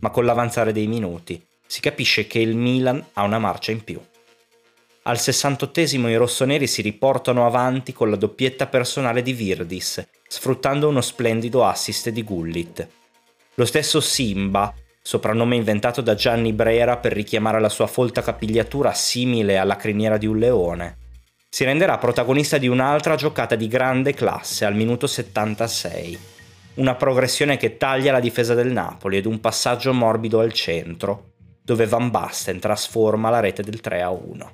Ma 0.01 0.09
con 0.11 0.23
l'avanzare 0.23 0.71
dei 0.71 0.85
minuti 0.87 1.43
si 1.65 1.79
capisce 1.79 2.27
che 2.27 2.39
il 2.39 2.55
Milan 2.55 3.03
ha 3.13 3.23
una 3.23 3.39
marcia 3.39 3.71
in 3.71 3.83
più. 3.83 3.99
Al 5.03 5.19
68 5.19 5.79
i 5.79 6.15
rossoneri 6.15 6.67
si 6.67 6.83
riportano 6.83 7.45
avanti 7.45 7.91
con 7.91 8.11
la 8.11 8.17
doppietta 8.17 8.67
personale 8.67 9.23
di 9.23 9.33
Virdis, 9.33 10.05
sfruttando 10.27 10.89
uno 10.89 11.01
splendido 11.01 11.65
assist 11.65 12.09
di 12.09 12.23
Gullit. 12.23 12.87
Lo 13.55 13.65
stesso 13.65 13.99
Simba 13.99 14.71
soprannome 15.03 15.55
inventato 15.55 16.01
da 16.01 16.13
Gianni 16.13 16.53
Brera 16.53 16.97
per 16.97 17.11
richiamare 17.11 17.59
la 17.59 17.69
sua 17.69 17.87
folta 17.87 18.21
capigliatura 18.21 18.93
simile 18.93 19.57
alla 19.57 19.75
criniera 19.75 20.17
di 20.17 20.27
un 20.27 20.37
leone. 20.37 20.97
Si 21.49 21.63
renderà 21.63 21.97
protagonista 21.97 22.57
di 22.57 22.67
un'altra 22.67 23.15
giocata 23.15 23.55
di 23.55 23.67
grande 23.67 24.13
classe 24.13 24.63
al 24.63 24.75
minuto 24.75 25.07
76. 25.07 26.19
Una 26.75 26.95
progressione 26.95 27.57
che 27.57 27.77
taglia 27.77 28.11
la 28.11 28.21
difesa 28.21 28.53
del 28.53 28.71
Napoli 28.71 29.17
ed 29.17 29.25
un 29.25 29.41
passaggio 29.41 29.91
morbido 29.91 30.39
al 30.39 30.53
centro, 30.53 31.31
dove 31.61 31.87
Van 31.87 32.09
Basten 32.09 32.59
trasforma 32.59 33.29
la 33.29 33.41
rete 33.41 33.63
del 33.63 33.81
3-1. 33.83 34.47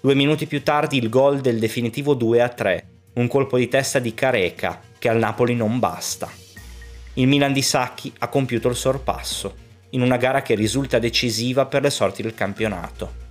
Due 0.00 0.14
minuti 0.14 0.46
più 0.46 0.62
tardi 0.62 0.98
il 0.98 1.08
gol 1.08 1.40
del 1.40 1.58
definitivo 1.58 2.16
2-3, 2.16 2.82
un 3.14 3.28
colpo 3.28 3.56
di 3.56 3.68
testa 3.68 4.00
di 4.00 4.12
Careca, 4.14 4.80
che 4.98 5.08
al 5.08 5.18
Napoli 5.18 5.54
non 5.54 5.78
basta 5.78 6.42
il 7.14 7.28
Milan 7.28 7.52
di 7.52 7.62
Sacchi 7.62 8.12
ha 8.18 8.28
compiuto 8.28 8.68
il 8.68 8.74
sorpasso, 8.74 9.54
in 9.90 10.02
una 10.02 10.16
gara 10.16 10.42
che 10.42 10.56
risulta 10.56 10.98
decisiva 10.98 11.66
per 11.66 11.82
le 11.82 11.90
sorti 11.90 12.22
del 12.22 12.34
campionato. 12.34 13.22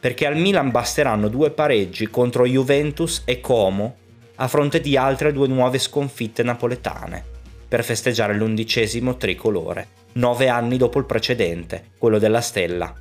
Perché 0.00 0.26
al 0.26 0.36
Milan 0.36 0.70
basteranno 0.70 1.28
due 1.28 1.50
pareggi 1.50 2.08
contro 2.08 2.46
Juventus 2.46 3.22
e 3.26 3.40
Como 3.40 3.96
a 4.36 4.48
fronte 4.48 4.80
di 4.80 4.96
altre 4.96 5.32
due 5.32 5.48
nuove 5.48 5.78
sconfitte 5.78 6.42
napoletane, 6.42 7.22
per 7.68 7.84
festeggiare 7.84 8.34
l'undicesimo 8.34 9.16
tricolore, 9.16 9.88
nove 10.12 10.48
anni 10.48 10.78
dopo 10.78 10.98
il 10.98 11.04
precedente, 11.04 11.90
quello 11.98 12.18
della 12.18 12.40
Stella. 12.40 12.94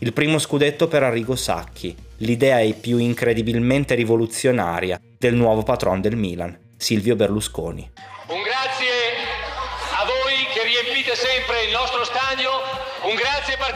Il 0.00 0.12
primo 0.12 0.38
scudetto 0.38 0.88
per 0.88 1.04
Arrigo 1.04 1.36
Sacchi, 1.36 1.96
l'idea 2.18 2.60
è 2.60 2.74
più 2.74 2.98
incredibilmente 2.98 3.94
rivoluzionaria 3.94 5.00
del 5.16 5.34
nuovo 5.34 5.62
patron 5.62 6.00
del 6.00 6.16
Milan, 6.16 6.58
Silvio 6.76 7.16
Berlusconi. 7.16 7.90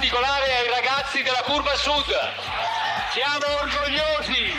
Particolare 0.05 0.45
ai 0.53 0.69
ragazzi 0.69 1.23
della 1.23 1.43
Curva 1.45 1.75
Sud. 1.77 2.13
Siamo 3.13 3.47
orgogliosi 3.63 4.53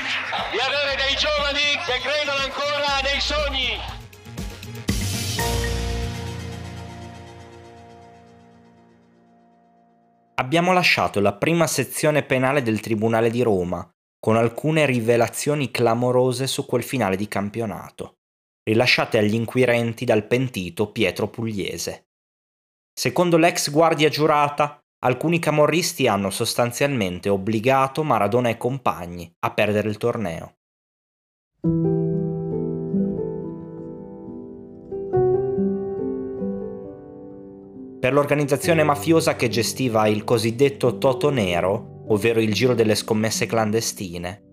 di 0.50 0.58
avere 0.58 0.96
dei 0.96 1.16
giovani 1.16 1.78
che 1.86 2.00
credono 2.02 2.42
ancora 2.42 3.02
nei 3.04 3.22
sogni 3.22 3.78
abbiamo 10.38 10.74
lasciato 10.74 11.20
la 11.20 11.34
prima 11.34 11.68
sezione 11.68 12.24
penale 12.24 12.62
del 12.62 12.80
Tribunale 12.80 13.30
di 13.30 13.42
Roma, 13.42 13.88
con 14.20 14.36
alcune 14.38 14.86
rivelazioni 14.86 15.70
clamorose 15.72 16.48
su 16.48 16.66
quel 16.66 16.84
finale 16.84 17.16
di 17.16 17.28
campionato, 17.28 18.18
rilasciate 18.64 19.18
agli 19.18 19.34
inquirenti 19.34 20.06
dal 20.06 20.26
pentito 20.26 20.92
Pietro 20.92 21.28
Pugliese. 21.28 22.08
Secondo 22.94 23.38
l'ex 23.38 23.70
guardia 23.70 24.10
giurata, 24.10 24.80
alcuni 25.06 25.38
camorristi 25.38 26.08
hanno 26.08 26.32
sostanzialmente 26.32 27.30
obbligato 27.30 28.04
Maradona 28.04 28.50
e 28.50 28.58
compagni 28.58 29.32
a 29.40 29.52
perdere 29.52 29.88
il 29.88 29.98
torneo. 29.98 30.56
per 38.06 38.14
l'organizzazione 38.14 38.84
mafiosa 38.84 39.36
che 39.36 39.48
gestiva 39.48 40.06
il 40.06 40.24
cosiddetto 40.24 41.00
Toto 41.00 41.32
Nero, 41.32 42.04
ovvero 42.10 42.40
il 42.40 42.54
giro 42.54 42.76
delle 42.76 42.94
scommesse 42.94 43.48
clandestine. 43.48 44.44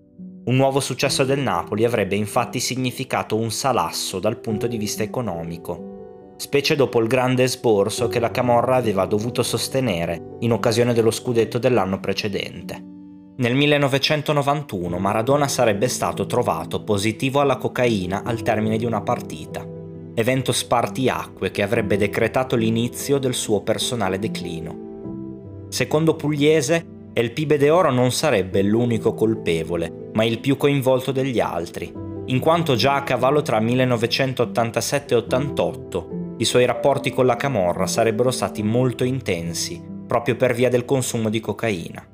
Un 0.46 0.56
nuovo 0.56 0.80
successo 0.80 1.22
del 1.24 1.40
Napoli 1.40 1.84
avrebbe 1.84 2.16
infatti 2.16 2.60
significato 2.60 3.36
un 3.36 3.50
salasso 3.50 4.20
dal 4.20 4.40
punto 4.40 4.66
di 4.66 4.78
vista 4.78 5.02
economico, 5.02 5.91
specie 6.36 6.76
dopo 6.76 7.00
il 7.00 7.06
grande 7.06 7.46
sborso 7.46 8.08
che 8.08 8.18
la 8.18 8.30
Camorra 8.30 8.76
aveva 8.76 9.04
dovuto 9.06 9.42
sostenere 9.42 10.36
in 10.40 10.52
occasione 10.52 10.92
dello 10.92 11.10
scudetto 11.10 11.58
dell'anno 11.58 12.00
precedente. 12.00 12.90
Nel 13.36 13.54
1991 13.54 14.98
Maradona 14.98 15.48
sarebbe 15.48 15.88
stato 15.88 16.26
trovato 16.26 16.84
positivo 16.84 17.40
alla 17.40 17.56
cocaina 17.56 18.22
al 18.24 18.42
termine 18.42 18.76
di 18.76 18.84
una 18.84 19.00
partita 19.00 19.80
evento 20.14 20.52
spartiacque 20.52 21.50
che 21.50 21.62
avrebbe 21.62 21.96
decretato 21.96 22.56
l'inizio 22.56 23.18
del 23.18 23.34
suo 23.34 23.62
personale 23.62 24.18
declino. 24.18 25.66
Secondo 25.68 26.14
Pugliese, 26.16 26.84
El 27.14 27.32
Pibe 27.32 27.56
de 27.56 27.70
Oro 27.70 27.90
non 27.90 28.12
sarebbe 28.12 28.62
l'unico 28.62 29.14
colpevole, 29.14 30.10
ma 30.12 30.24
il 30.24 30.38
più 30.38 30.56
coinvolto 30.56 31.12
degli 31.12 31.40
altri, 31.40 31.92
in 32.26 32.38
quanto 32.40 32.74
già 32.74 32.96
a 32.96 33.02
cavallo 33.02 33.42
tra 33.42 33.58
1987 33.58 35.14
e 35.14 35.16
88 35.16 36.20
i 36.42 36.44
suoi 36.44 36.66
rapporti 36.66 37.12
con 37.12 37.24
la 37.24 37.36
Camorra 37.36 37.86
sarebbero 37.86 38.32
stati 38.32 38.64
molto 38.64 39.04
intensi, 39.04 39.80
proprio 40.06 40.34
per 40.34 40.54
via 40.54 40.68
del 40.68 40.84
consumo 40.84 41.30
di 41.30 41.38
cocaina. 41.38 42.04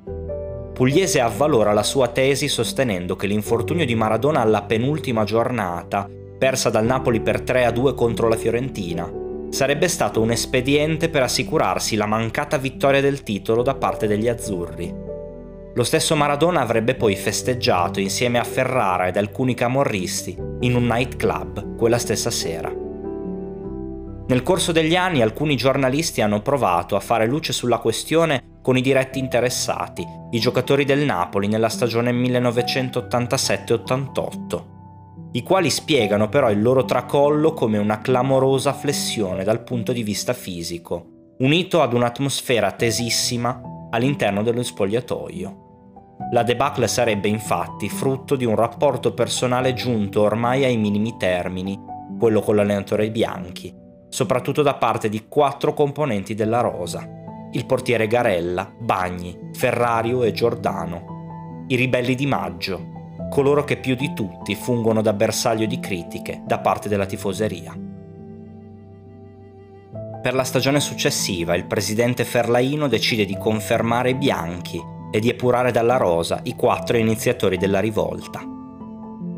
Pugliese 0.71 1.19
avvalora 1.19 1.73
la 1.73 1.83
sua 1.83 2.07
tesi 2.09 2.47
sostenendo 2.47 3.15
che 3.15 3.25
l'infortunio 3.25 3.85
di 3.85 3.95
Maradona 3.95 4.41
alla 4.41 4.61
penultima 4.61 5.23
giornata 5.23 6.07
persa 6.37 6.69
dal 6.69 6.85
Napoli 6.85 7.19
per 7.21 7.41
3-2 7.41 7.95
contro 7.95 8.29
la 8.29 8.37
Fiorentina, 8.37 9.11
sarebbe 9.49 9.87
stato 9.87 10.21
un 10.21 10.29
espediente 10.29 11.09
per 11.09 11.23
assicurarsi 11.23 11.95
la 11.95 12.05
mancata 12.05 12.57
vittoria 12.57 13.01
del 13.01 13.23
titolo 13.23 13.63
da 13.63 13.73
parte 13.73 14.05
degli 14.05 14.27
azzurri. 14.27 15.07
Lo 15.73 15.83
stesso 15.83 16.15
Maradona 16.15 16.61
avrebbe 16.61 16.93
poi 16.93 17.15
festeggiato 17.15 17.99
insieme 17.99 18.37
a 18.37 18.43
Ferrara 18.43 19.07
ed 19.07 19.17
alcuni 19.17 19.55
camorristi 19.55 20.37
in 20.61 20.75
un 20.75 20.85
nightclub 20.85 21.75
quella 21.75 21.97
stessa 21.97 22.29
sera. 22.29 22.87
Nel 24.29 24.43
corso 24.43 24.71
degli 24.71 24.95
anni 24.95 25.21
alcuni 25.21 25.57
giornalisti 25.57 26.21
hanno 26.21 26.41
provato 26.41 26.95
a 26.95 27.01
fare 27.01 27.27
luce 27.27 27.51
sulla 27.51 27.79
questione 27.79 28.59
con 28.61 28.77
i 28.77 28.81
diretti 28.81 29.19
interessati, 29.19 30.05
i 30.31 30.39
giocatori 30.39 30.85
del 30.85 31.03
Napoli 31.03 31.47
nella 31.47 31.69
stagione 31.69 32.11
1987-88 32.11 34.77
i 35.31 35.43
quali 35.43 35.69
spiegano 35.69 36.27
però 36.27 36.49
il 36.49 36.59
loro 36.59 36.85
tracollo 36.85 37.53
come 37.53 37.77
una 37.77 37.99
clamorosa 37.99 38.73
flessione 38.73 39.43
dal 39.43 39.63
punto 39.63 39.91
di 39.91 40.01
vista 40.01 40.33
fisico, 40.33 41.35
unito 41.39 41.83
ad 41.83 41.93
un'atmosfera 41.93 42.71
tesissima 42.71 43.61
all'interno 43.91 44.41
dello 44.41 44.63
spogliatoio. 44.63 45.67
La 46.31 46.41
debacle 46.41 46.87
sarebbe 46.87 47.27
infatti 47.27 47.89
frutto 47.89 48.35
di 48.35 48.45
un 48.45 48.55
rapporto 48.55 49.13
personale 49.13 49.73
giunto 49.73 50.21
ormai 50.21 50.63
ai 50.63 50.77
minimi 50.77 51.15
termini, 51.17 51.79
quello 52.17 52.41
con 52.41 52.55
l'allenatore 52.55 53.11
Bianchi, 53.11 53.71
soprattutto 54.09 54.61
da 54.61 54.73
parte 54.73 55.07
di 55.07 55.25
quattro 55.27 55.73
componenti 55.73 56.35
della 56.35 56.61
Rosa, 56.61 57.07
il 57.51 57.65
portiere 57.65 58.07
Garella, 58.07 58.71
Bagni, 58.77 59.49
Ferrario 59.53 60.23
e 60.23 60.31
Giordano, 60.31 61.65
i 61.67 61.75
ribelli 61.75 62.15
di 62.15 62.25
Maggio, 62.25 62.97
coloro 63.29 63.63
che 63.63 63.77
più 63.77 63.95
di 63.95 64.13
tutti 64.13 64.55
fungono 64.55 65.01
da 65.01 65.13
bersaglio 65.13 65.65
di 65.65 65.79
critiche 65.79 66.41
da 66.45 66.59
parte 66.59 66.89
della 66.89 67.05
tifoseria. 67.05 67.77
Per 70.21 70.33
la 70.33 70.43
stagione 70.43 70.79
successiva 70.79 71.55
il 71.55 71.65
presidente 71.65 72.25
Ferlaino 72.25 72.87
decide 72.87 73.25
di 73.25 73.37
confermare 73.37 74.15
Bianchi 74.15 74.81
e 75.11 75.19
di 75.19 75.29
epurare 75.29 75.71
dalla 75.71 75.97
rosa 75.97 76.39
i 76.43 76.55
quattro 76.55 76.97
iniziatori 76.97 77.57
della 77.57 77.79
rivolta. 77.79 78.48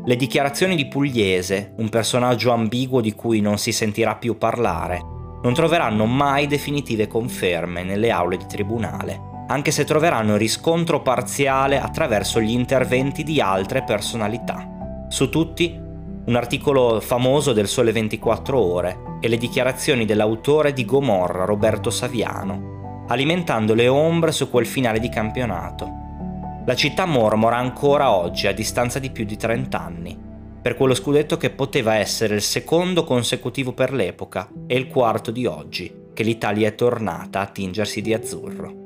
Le 0.04 0.16
dichiarazioni 0.16 0.76
di 0.76 0.88
Pugliese, 0.88 1.74
un 1.76 1.88
personaggio 1.88 2.50
ambiguo 2.50 3.00
di 3.00 3.12
cui 3.14 3.40
non 3.40 3.58
si 3.58 3.72
sentirà 3.72 4.16
più 4.16 4.36
parlare, 4.36 5.00
non 5.42 5.54
troveranno 5.54 6.06
mai 6.06 6.46
definitive 6.46 7.06
conferme 7.06 7.82
nelle 7.82 8.10
aule 8.10 8.36
di 8.36 8.46
tribunale 8.46 9.30
anche 9.52 9.70
se 9.70 9.84
troveranno 9.84 10.36
riscontro 10.36 11.02
parziale 11.02 11.78
attraverso 11.78 12.40
gli 12.40 12.50
interventi 12.50 13.22
di 13.22 13.38
altre 13.38 13.82
personalità. 13.82 15.06
Su 15.08 15.28
tutti, 15.28 15.78
un 16.24 16.34
articolo 16.34 17.00
famoso 17.00 17.52
del 17.52 17.68
Sole 17.68 17.92
24 17.92 18.58
ore 18.58 18.98
e 19.20 19.28
le 19.28 19.36
dichiarazioni 19.36 20.06
dell'autore 20.06 20.72
di 20.72 20.86
Gomorra, 20.86 21.44
Roberto 21.44 21.90
Saviano, 21.90 23.04
alimentando 23.08 23.74
le 23.74 23.88
ombre 23.88 24.32
su 24.32 24.48
quel 24.48 24.66
finale 24.66 24.98
di 25.00 25.10
campionato. 25.10 26.00
La 26.64 26.76
città 26.76 27.06
mormora 27.06 27.56
ancora 27.56 28.14
oggi, 28.14 28.46
a 28.46 28.52
distanza 28.52 29.00
di 29.00 29.10
più 29.10 29.24
di 29.24 29.36
30 29.36 29.80
anni, 29.80 30.16
per 30.62 30.76
quello 30.76 30.94
scudetto 30.94 31.36
che 31.36 31.50
poteva 31.50 31.96
essere 31.96 32.36
il 32.36 32.40
secondo 32.40 33.02
consecutivo 33.02 33.72
per 33.72 33.92
l'epoca 33.92 34.48
e 34.68 34.76
il 34.76 34.86
quarto 34.86 35.32
di 35.32 35.44
oggi, 35.44 35.92
che 36.12 36.22
l'Italia 36.22 36.68
è 36.68 36.76
tornata 36.76 37.40
a 37.40 37.46
tingersi 37.46 38.00
di 38.00 38.14
azzurro. 38.14 38.80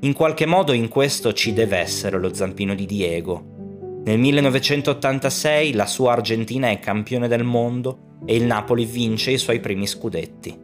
In 0.00 0.12
qualche 0.14 0.46
modo 0.46 0.72
in 0.72 0.88
questo 0.88 1.32
ci 1.32 1.52
deve 1.52 1.78
essere 1.78 2.18
lo 2.18 2.34
zampino 2.34 2.74
di 2.74 2.86
Diego. 2.86 4.00
Nel 4.04 4.18
1986 4.18 5.74
la 5.74 5.86
sua 5.86 6.12
Argentina 6.12 6.70
è 6.70 6.80
campione 6.80 7.28
del 7.28 7.44
mondo 7.44 8.16
e 8.24 8.34
il 8.34 8.44
Napoli 8.44 8.84
vince 8.84 9.30
i 9.30 9.38
suoi 9.38 9.60
primi 9.60 9.86
scudetti. 9.86 10.58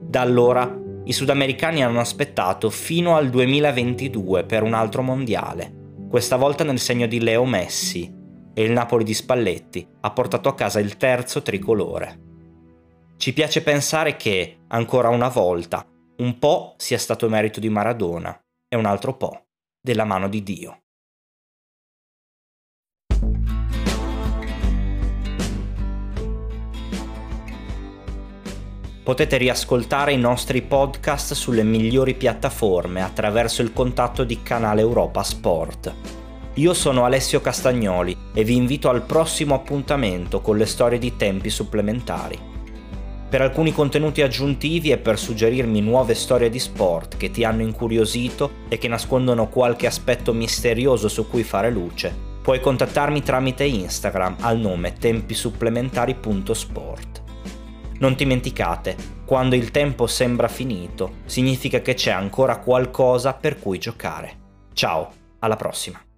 Da 0.00 0.20
allora 0.20 0.88
i 1.04 1.12
sudamericani 1.12 1.82
hanno 1.82 2.00
aspettato 2.00 2.70
fino 2.70 3.16
al 3.16 3.30
2022 3.30 4.44
per 4.44 4.62
un 4.62 4.74
altro 4.74 5.02
mondiale, 5.02 5.72
questa 6.08 6.36
volta 6.36 6.64
nel 6.64 6.78
segno 6.78 7.06
di 7.06 7.20
Leo 7.20 7.44
Messi, 7.44 8.12
e 8.52 8.62
il 8.62 8.72
Napoli 8.72 9.04
di 9.04 9.14
Spalletti 9.14 9.86
ha 10.00 10.10
portato 10.10 10.48
a 10.48 10.54
casa 10.54 10.80
il 10.80 10.96
terzo 10.96 11.42
tricolore. 11.42 12.28
Ci 13.16 13.32
piace 13.32 13.62
pensare 13.62 14.16
che, 14.16 14.58
ancora 14.68 15.08
una 15.08 15.28
volta, 15.28 15.86
un 16.18 16.38
po' 16.38 16.74
sia 16.76 16.98
stato 16.98 17.28
merito 17.28 17.60
di 17.60 17.68
Maradona 17.68 18.38
e 18.68 18.76
un 18.76 18.86
altro 18.86 19.16
po' 19.16 19.46
della 19.80 20.04
mano 20.04 20.28
di 20.28 20.42
Dio. 20.42 20.82
Potete 29.10 29.38
riascoltare 29.38 30.12
i 30.12 30.18
nostri 30.18 30.62
podcast 30.62 31.34
sulle 31.34 31.64
migliori 31.64 32.14
piattaforme 32.14 33.02
attraverso 33.02 33.60
il 33.60 33.72
contatto 33.72 34.22
di 34.22 34.40
Canale 34.40 34.82
Europa 34.82 35.24
Sport. 35.24 35.92
Io 36.54 36.72
sono 36.74 37.04
Alessio 37.04 37.40
Castagnoli 37.40 38.16
e 38.32 38.44
vi 38.44 38.54
invito 38.54 38.88
al 38.88 39.02
prossimo 39.02 39.56
appuntamento 39.56 40.40
con 40.40 40.56
le 40.56 40.64
storie 40.64 41.00
di 41.00 41.16
tempi 41.16 41.50
supplementari 41.50 42.38
per 43.28 43.42
alcuni 43.42 43.72
contenuti 43.72 44.22
aggiuntivi 44.22 44.92
e 44.92 44.98
per 44.98 45.18
suggerirmi 45.18 45.80
nuove 45.80 46.14
storie 46.14 46.48
di 46.48 46.60
sport 46.60 47.16
che 47.16 47.32
ti 47.32 47.42
hanno 47.42 47.62
incuriosito 47.62 48.58
e 48.68 48.78
che 48.78 48.86
nascondono 48.86 49.48
qualche 49.48 49.88
aspetto 49.88 50.32
misterioso 50.32 51.08
su 51.08 51.28
cui 51.28 51.42
fare 51.42 51.72
luce, 51.72 52.14
puoi 52.42 52.60
contattarmi 52.60 53.24
tramite 53.24 53.64
Instagram 53.64 54.36
al 54.38 54.58
nome 54.58 54.92
tempisupplementari.sport. 54.92 57.29
Non 58.00 58.14
dimenticate, 58.14 58.96
quando 59.26 59.56
il 59.56 59.70
tempo 59.70 60.06
sembra 60.06 60.48
finito, 60.48 61.16
significa 61.26 61.80
che 61.80 61.92
c'è 61.92 62.10
ancora 62.10 62.58
qualcosa 62.58 63.34
per 63.34 63.58
cui 63.58 63.78
giocare. 63.78 64.38
Ciao, 64.72 65.12
alla 65.40 65.56
prossima! 65.56 66.09